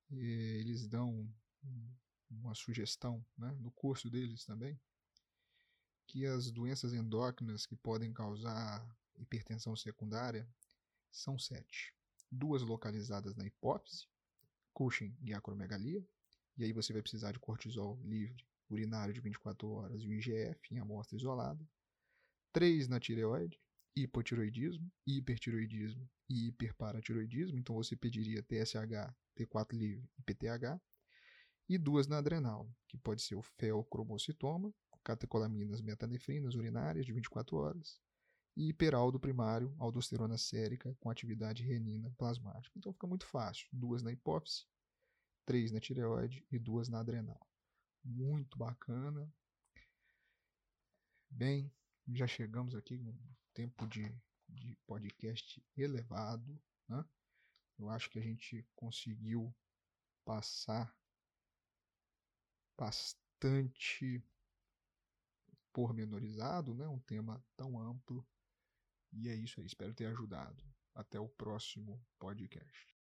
E 0.09 0.17
eles 0.59 0.87
dão 0.87 1.31
uma 2.29 2.55
sugestão, 2.55 3.23
né, 3.37 3.51
no 3.59 3.71
curso 3.71 4.09
deles 4.09 4.43
também, 4.45 4.79
que 6.07 6.25
as 6.25 6.49
doenças 6.49 6.93
endócrinas 6.93 7.65
que 7.65 7.75
podem 7.75 8.13
causar 8.13 8.83
hipertensão 9.17 9.75
secundária 9.75 10.47
são 11.11 11.37
sete. 11.37 11.93
Duas 12.31 12.61
localizadas 12.61 13.35
na 13.35 13.45
hipófise, 13.45 14.07
Cushing 14.73 15.15
e 15.21 15.33
acromegalia, 15.33 16.05
e 16.57 16.63
aí 16.63 16.71
você 16.71 16.93
vai 16.93 17.01
precisar 17.01 17.31
de 17.31 17.39
cortisol 17.39 17.99
livre 18.03 18.45
urinário 18.69 19.13
de 19.13 19.21
24 19.21 19.69
horas 19.69 20.01
e 20.01 20.07
o 20.07 20.13
IGF 20.13 20.73
em 20.73 20.79
amostra 20.79 21.15
isolada. 21.15 21.65
Três 22.51 22.87
na 22.87 22.99
tireoide, 22.99 23.59
hipotiroidismo, 23.95 24.89
hipertiroidismo 25.05 26.09
e 26.29 26.47
hiperparatiroidismo, 26.47 27.57
então 27.57 27.75
você 27.75 27.95
pediria 27.95 28.43
TSH, 28.43 29.13
T4 29.35 29.73
livre 29.73 30.09
e 30.17 30.21
PTH. 30.21 30.79
E 31.69 31.77
duas 31.77 32.07
na 32.07 32.19
adrenal, 32.19 32.69
que 32.87 32.97
pode 32.97 33.21
ser 33.21 33.35
o 33.35 33.41
feocromocitoma, 33.41 34.73
catecolaminas 35.07 35.79
metanefrinas 35.79 36.55
urinárias 36.55 37.05
de 37.05 37.13
24 37.13 37.55
horas, 37.55 37.97
e 38.57 38.67
hiperaldo 38.67 39.17
primário, 39.17 39.73
aldosterona 39.79 40.37
sérica 40.37 40.93
com 40.99 41.09
atividade 41.09 41.63
renina 41.63 42.13
plasmática. 42.17 42.77
Então 42.77 42.91
fica 42.91 43.07
muito 43.07 43.25
fácil. 43.25 43.69
Duas 43.71 44.03
na 44.03 44.11
hipófise, 44.11 44.65
três 45.45 45.71
na 45.71 45.79
tireoide 45.79 46.45
e 46.51 46.59
duas 46.59 46.89
na 46.89 46.99
adrenal. 46.99 47.39
Muito 48.03 48.57
bacana. 48.57 49.31
Bem, 51.29 51.71
já 52.09 52.27
chegamos 52.27 52.75
aqui 52.75 52.97
com 52.97 53.11
um 53.11 53.35
tempo 53.53 53.87
de, 53.87 54.13
de 54.49 54.75
podcast 54.85 55.63
elevado. 55.77 56.61
Né? 56.89 57.05
Eu 57.79 57.89
acho 57.89 58.09
que 58.09 58.19
a 58.19 58.23
gente 58.23 58.67
conseguiu 58.75 59.55
passar 60.25 60.93
bastante 62.77 64.21
pormenorizado, 65.77 66.73
né? 66.73 66.87
um 66.87 66.97
tema 66.97 67.39
tão 67.55 67.79
amplo. 67.79 68.27
E 69.13 69.29
é 69.29 69.35
isso 69.35 69.59
aí, 69.59 69.67
espero 69.67 69.93
ter 69.93 70.07
ajudado. 70.07 70.63
Até 70.95 71.19
o 71.19 71.29
próximo 71.29 72.03
podcast. 72.17 72.96